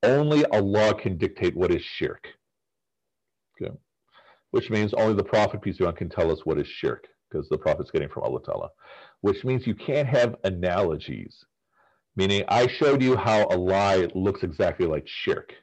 [0.03, 2.29] only Allah can dictate what is shirk.
[3.61, 3.73] Okay.
[4.51, 7.07] Which means only the Prophet, peace be upon, him, can tell us what is shirk,
[7.31, 8.69] because the Prophet's getting from Allah Ta'ala.
[9.23, 11.45] Which means you can't have analogies.
[12.15, 15.55] Meaning, I showed you how a lie looks exactly like shirk.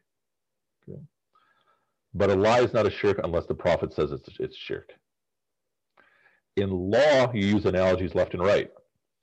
[0.90, 1.00] Okay.
[2.14, 4.92] But a lie is not a shirk unless the Prophet says it's, it's shirk
[6.58, 8.70] in law you use analogies left and right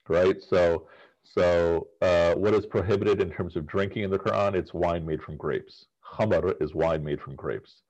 [0.07, 0.87] right so
[1.23, 5.21] so uh, what is prohibited in terms of drinking in the quran it's wine made
[5.21, 7.81] from grapes khamar is wine made from grapes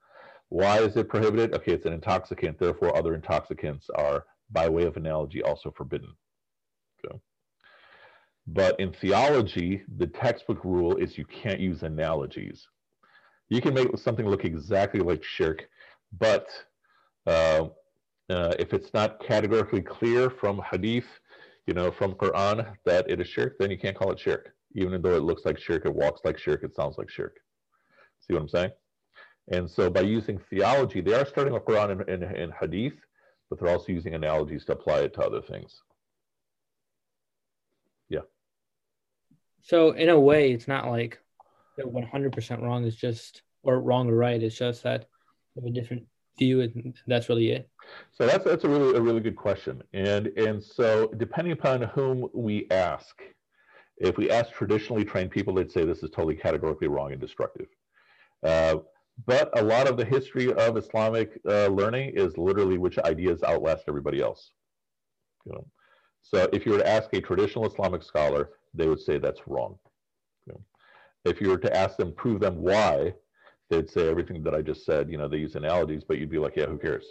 [0.48, 4.96] why is it prohibited okay it's an intoxicant therefore other intoxicants are by way of
[4.96, 6.08] analogy also forbidden.
[7.04, 7.18] Okay.
[8.46, 12.66] But in theology, the textbook rule is you can't use analogies.
[13.48, 15.68] You can make something look exactly like shirk,
[16.18, 16.48] but
[17.26, 17.68] uh,
[18.30, 21.06] uh, if it's not categorically clear from hadith,
[21.66, 24.54] you know, from Quran that it is shirk, then you can't call it shirk.
[24.74, 27.36] Even though it looks like shirk, it walks like shirk, it sounds like shirk.
[28.20, 28.70] See what I'm saying?
[29.50, 32.94] And so by using theology, they are starting with Quran and, and, and hadith,
[33.48, 35.80] but they're also using analogies to apply it to other things.
[38.08, 38.20] Yeah.
[39.62, 41.18] So in a way, it's not like
[41.76, 42.84] they're 100% wrong.
[42.84, 44.42] It's just, or wrong or right.
[44.42, 45.06] It's just that
[45.54, 46.04] they have a different
[46.38, 47.68] view, and that's really it.
[48.12, 49.82] So that's that's a really a really good question.
[49.92, 53.20] And and so depending upon whom we ask,
[53.98, 57.66] if we ask traditionally trained people, they'd say this is totally categorically wrong and destructive.
[58.42, 58.76] Uh,
[59.26, 63.84] but a lot of the history of Islamic uh, learning is literally which ideas outlast
[63.88, 64.52] everybody else.
[65.44, 65.66] You know?
[66.22, 69.78] So if you were to ask a traditional Islamic scholar, they would say that's wrong.
[70.46, 70.60] Know?
[71.24, 73.14] If you were to ask them, prove them why,
[73.70, 75.10] they'd say everything that I just said.
[75.10, 77.04] You know, they use analogies, but you'd be like, yeah, who cares?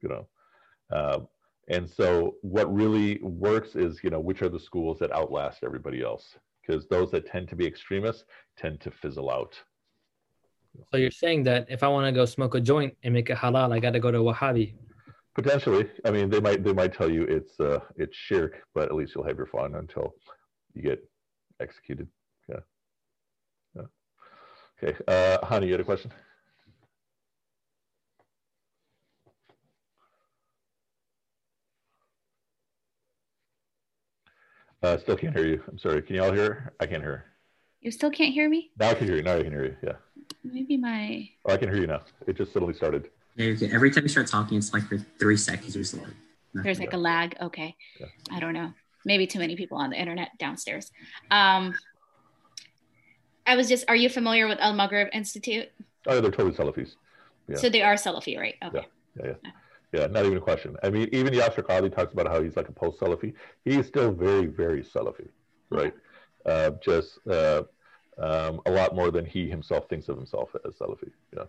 [0.00, 0.28] You know.
[0.92, 1.20] Uh,
[1.68, 6.02] and so what really works is, you know, which are the schools that outlast everybody
[6.02, 6.36] else?
[6.60, 8.24] Because those that tend to be extremists
[8.56, 9.54] tend to fizzle out.
[10.90, 13.36] So you're saying that if I want to go smoke a joint and make it
[13.36, 14.74] halal, I got to go to Wahhabi.
[15.34, 18.94] Potentially, I mean, they might they might tell you it's uh, it's shirk, but at
[18.94, 20.14] least you'll have your fun until
[20.74, 21.08] you get
[21.60, 22.08] executed.
[22.48, 22.60] Yeah.
[23.76, 23.82] yeah.
[24.82, 26.12] Okay, uh, Hani, you had a question?
[34.82, 35.62] Uh, still can't hear you.
[35.68, 36.02] I'm sorry.
[36.02, 36.72] Can you all hear?
[36.80, 37.26] I can't hear.
[37.80, 38.70] You still can't hear me?
[38.78, 39.22] Now I can hear you.
[39.22, 39.76] Now I can hear you.
[39.82, 39.92] Yeah.
[40.42, 41.28] Maybe my.
[41.44, 42.02] Oh, I can hear you now.
[42.26, 43.08] It just suddenly started.
[43.36, 45.98] Yeah, every time you start talking, it's like for three seconds or so.
[46.52, 47.36] There's like a lag.
[47.40, 47.74] Okay.
[47.98, 48.06] Yeah.
[48.30, 48.72] I don't know.
[49.04, 50.90] Maybe too many people on the internet downstairs.
[51.30, 51.74] Um,
[53.46, 55.68] I was just, are you familiar with Al Maghrib Institute?
[56.06, 56.94] Oh, they're totally Salafis.
[57.48, 57.56] Yeah.
[57.56, 58.54] So they are Salafi, right?
[58.64, 58.86] Okay.
[59.16, 59.50] Yeah, yeah, yeah.
[59.92, 60.74] Yeah, not even a question.
[60.82, 63.34] I mean, even Yasir Qadhi talks about how he's like a post Salafi.
[63.64, 65.28] He's still very, very Salafi,
[65.68, 65.92] right?
[66.46, 67.62] Uh, just uh,
[68.18, 71.10] um, a lot more than he himself thinks of himself as Salafi.
[71.36, 71.44] Yeah,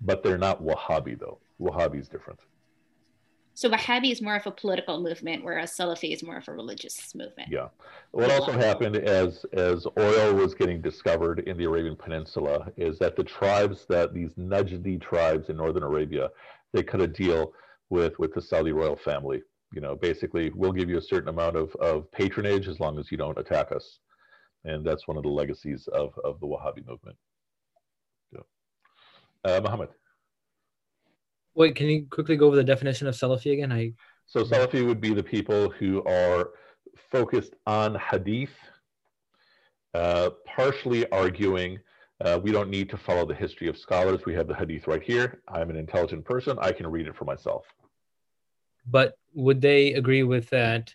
[0.00, 1.38] but they're not Wahhabi though.
[1.60, 2.40] Wahhabi is different.
[3.60, 7.14] So Wahhabi is more of a political movement, whereas Salafi is more of a religious
[7.14, 7.50] movement.
[7.50, 7.68] Yeah.
[8.12, 13.16] What also happened as as oil was getting discovered in the Arabian Peninsula is that
[13.16, 16.30] the tribes that these Najdi tribes in northern Arabia,
[16.72, 17.52] they cut a deal
[17.90, 19.42] with with the Saudi royal family.
[19.74, 23.12] You know, basically, we'll give you a certain amount of, of patronage as long as
[23.12, 24.00] you don't attack us
[24.64, 27.16] and that's one of the legacies of, of the Wahhabi movement.
[28.32, 28.40] Yeah.
[29.44, 29.88] Uh, Muhammad.
[31.60, 33.70] Wait, can you quickly go over the definition of Salafi again?
[33.70, 33.92] I
[34.24, 36.52] so Salafi would be the people who are
[37.12, 38.56] focused on Hadith,
[39.92, 41.78] uh, partially arguing
[42.24, 44.24] uh, we don't need to follow the history of scholars.
[44.24, 45.42] We have the Hadith right here.
[45.48, 46.56] I'm an intelligent person.
[46.62, 47.66] I can read it for myself.
[48.86, 50.94] But would they agree with that?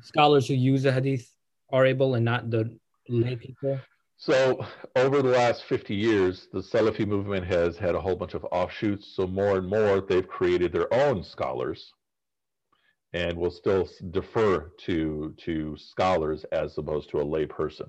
[0.00, 1.30] Scholars who use the Hadith
[1.70, 2.78] are able and not the
[3.10, 3.78] lay people?
[4.20, 4.62] So
[4.96, 9.14] over the last 50 years, the Salafi movement has had a whole bunch of offshoots.
[9.16, 11.94] So more and more, they've created their own scholars
[13.14, 17.86] and will still defer to, to scholars as opposed to a lay person.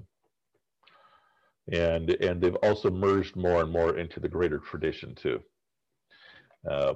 [1.73, 5.41] And, and they've also merged more and more into the greater tradition too.
[6.69, 6.93] Uh,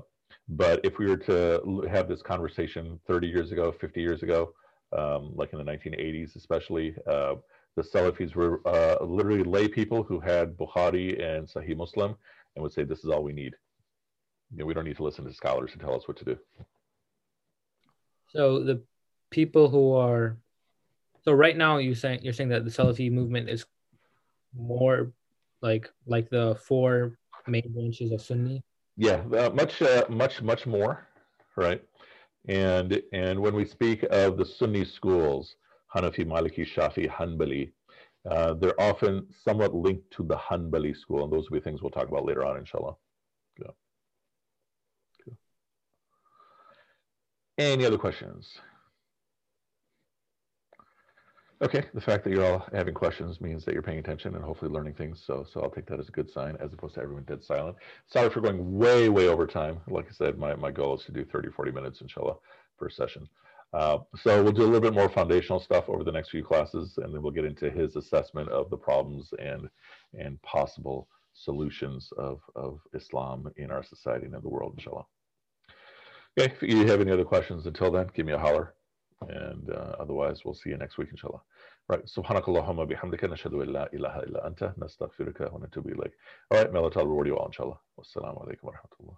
[0.48, 4.54] but if we were to have this conversation 30 years ago, 50 years ago,
[4.98, 6.96] um, like in the 1980s, especially.
[7.06, 7.36] Uh,
[7.76, 12.16] the Salafis were uh, literally lay people who had Bukhari and Sahih Muslim
[12.56, 13.54] and would say, This is all we need.
[14.52, 16.38] You know, we don't need to listen to scholars to tell us what to do.
[18.30, 18.82] So the
[19.30, 20.38] people who are
[21.24, 23.66] so right now you saying you're saying that the Salafi movement is
[24.56, 25.12] more
[25.62, 28.64] like like the four main branches of Sunni.
[28.98, 31.08] Yeah, uh, much uh, much much more,
[31.56, 31.82] right?
[32.48, 35.56] And, and when we speak of the Sunni schools,
[35.96, 37.72] Hanafi, Maliki, Shafi, Hanbali,
[38.30, 41.92] uh, they're often somewhat linked to the Hanbali school, and those will be things we'll
[41.92, 42.96] talk about later on, inshallah.
[43.60, 43.72] Yeah.
[47.58, 48.60] Any other questions?
[51.62, 54.70] Okay, the fact that you're all having questions means that you're paying attention and hopefully
[54.70, 55.24] learning things.
[55.26, 57.78] So, so I'll take that as a good sign as opposed to everyone dead silent.
[58.08, 59.80] Sorry for going way, way over time.
[59.88, 62.36] Like I said, my, my goal is to do 30, 40 minutes, inshallah,
[62.78, 63.30] per session.
[63.74, 66.98] Uh, so we'll do a little bit more foundational stuff over the next few classes,
[66.98, 69.70] and then we'll get into his assessment of the problems and,
[70.18, 75.06] and possible solutions of, of Islam in our society and in the world, inshallah.
[76.40, 78.74] Okay, if you have any other questions until then, give me a holler.
[79.30, 81.42] And uh, otherwise, we'll see you next week, inshallah.
[81.88, 86.12] Right, subhanakallahumma bihamdika nashadu illa ilaha illa anta nastaghfiruka wa natubu ilayk.
[86.52, 87.78] All right, may Allah reward you all, inshallah.
[88.00, 89.18] Wassalamu alaikum wa rahmatullah.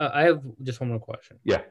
[0.00, 1.38] Uh, I have just one more question.
[1.44, 1.62] Yeah.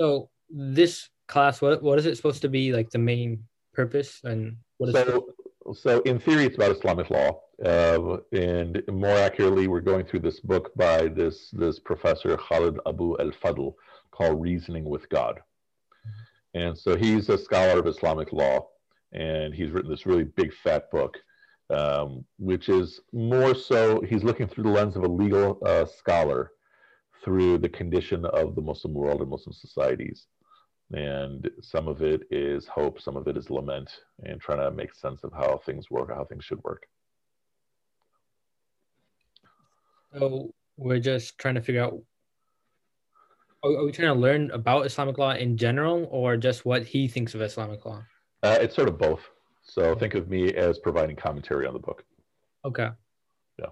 [0.00, 3.30] So this class, what what is it supposed to be like the main
[3.72, 4.20] purpose?
[4.24, 5.26] And what is So,
[5.74, 10.40] so in theory, it's about Islamic law, uh, and more accurately, we're going through this
[10.40, 13.74] book by this this professor Khaled Abou el Fadl
[14.10, 15.40] called "Reasoning with God,"
[16.54, 18.68] and so he's a scholar of Islamic law,
[19.12, 21.16] and he's written this really big fat book,
[21.70, 26.52] um, which is more so he's looking through the lens of a legal uh, scholar
[27.24, 30.26] through the condition of the Muslim world and Muslim societies
[30.92, 33.90] and some of it is hope some of it is lament
[34.24, 36.84] and trying to make sense of how things work how things should work
[40.18, 41.94] So we're just trying to figure out.
[43.62, 47.34] Are, we trying to learn about Islamic law in general, or just what he thinks
[47.34, 48.02] of Islamic law?
[48.42, 49.20] uh, it's sort of both
[49.62, 52.04] so think of me as providing commentary on the book
[52.64, 52.88] Okay,
[53.58, 53.66] Yeah.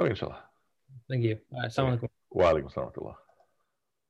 [0.00, 0.42] okay inshallah
[1.08, 1.38] thank you.
[1.54, 2.08] Uh, assalamu alaikum.
[2.30, 3.16] wa alaikum assalam wa rahmatullah.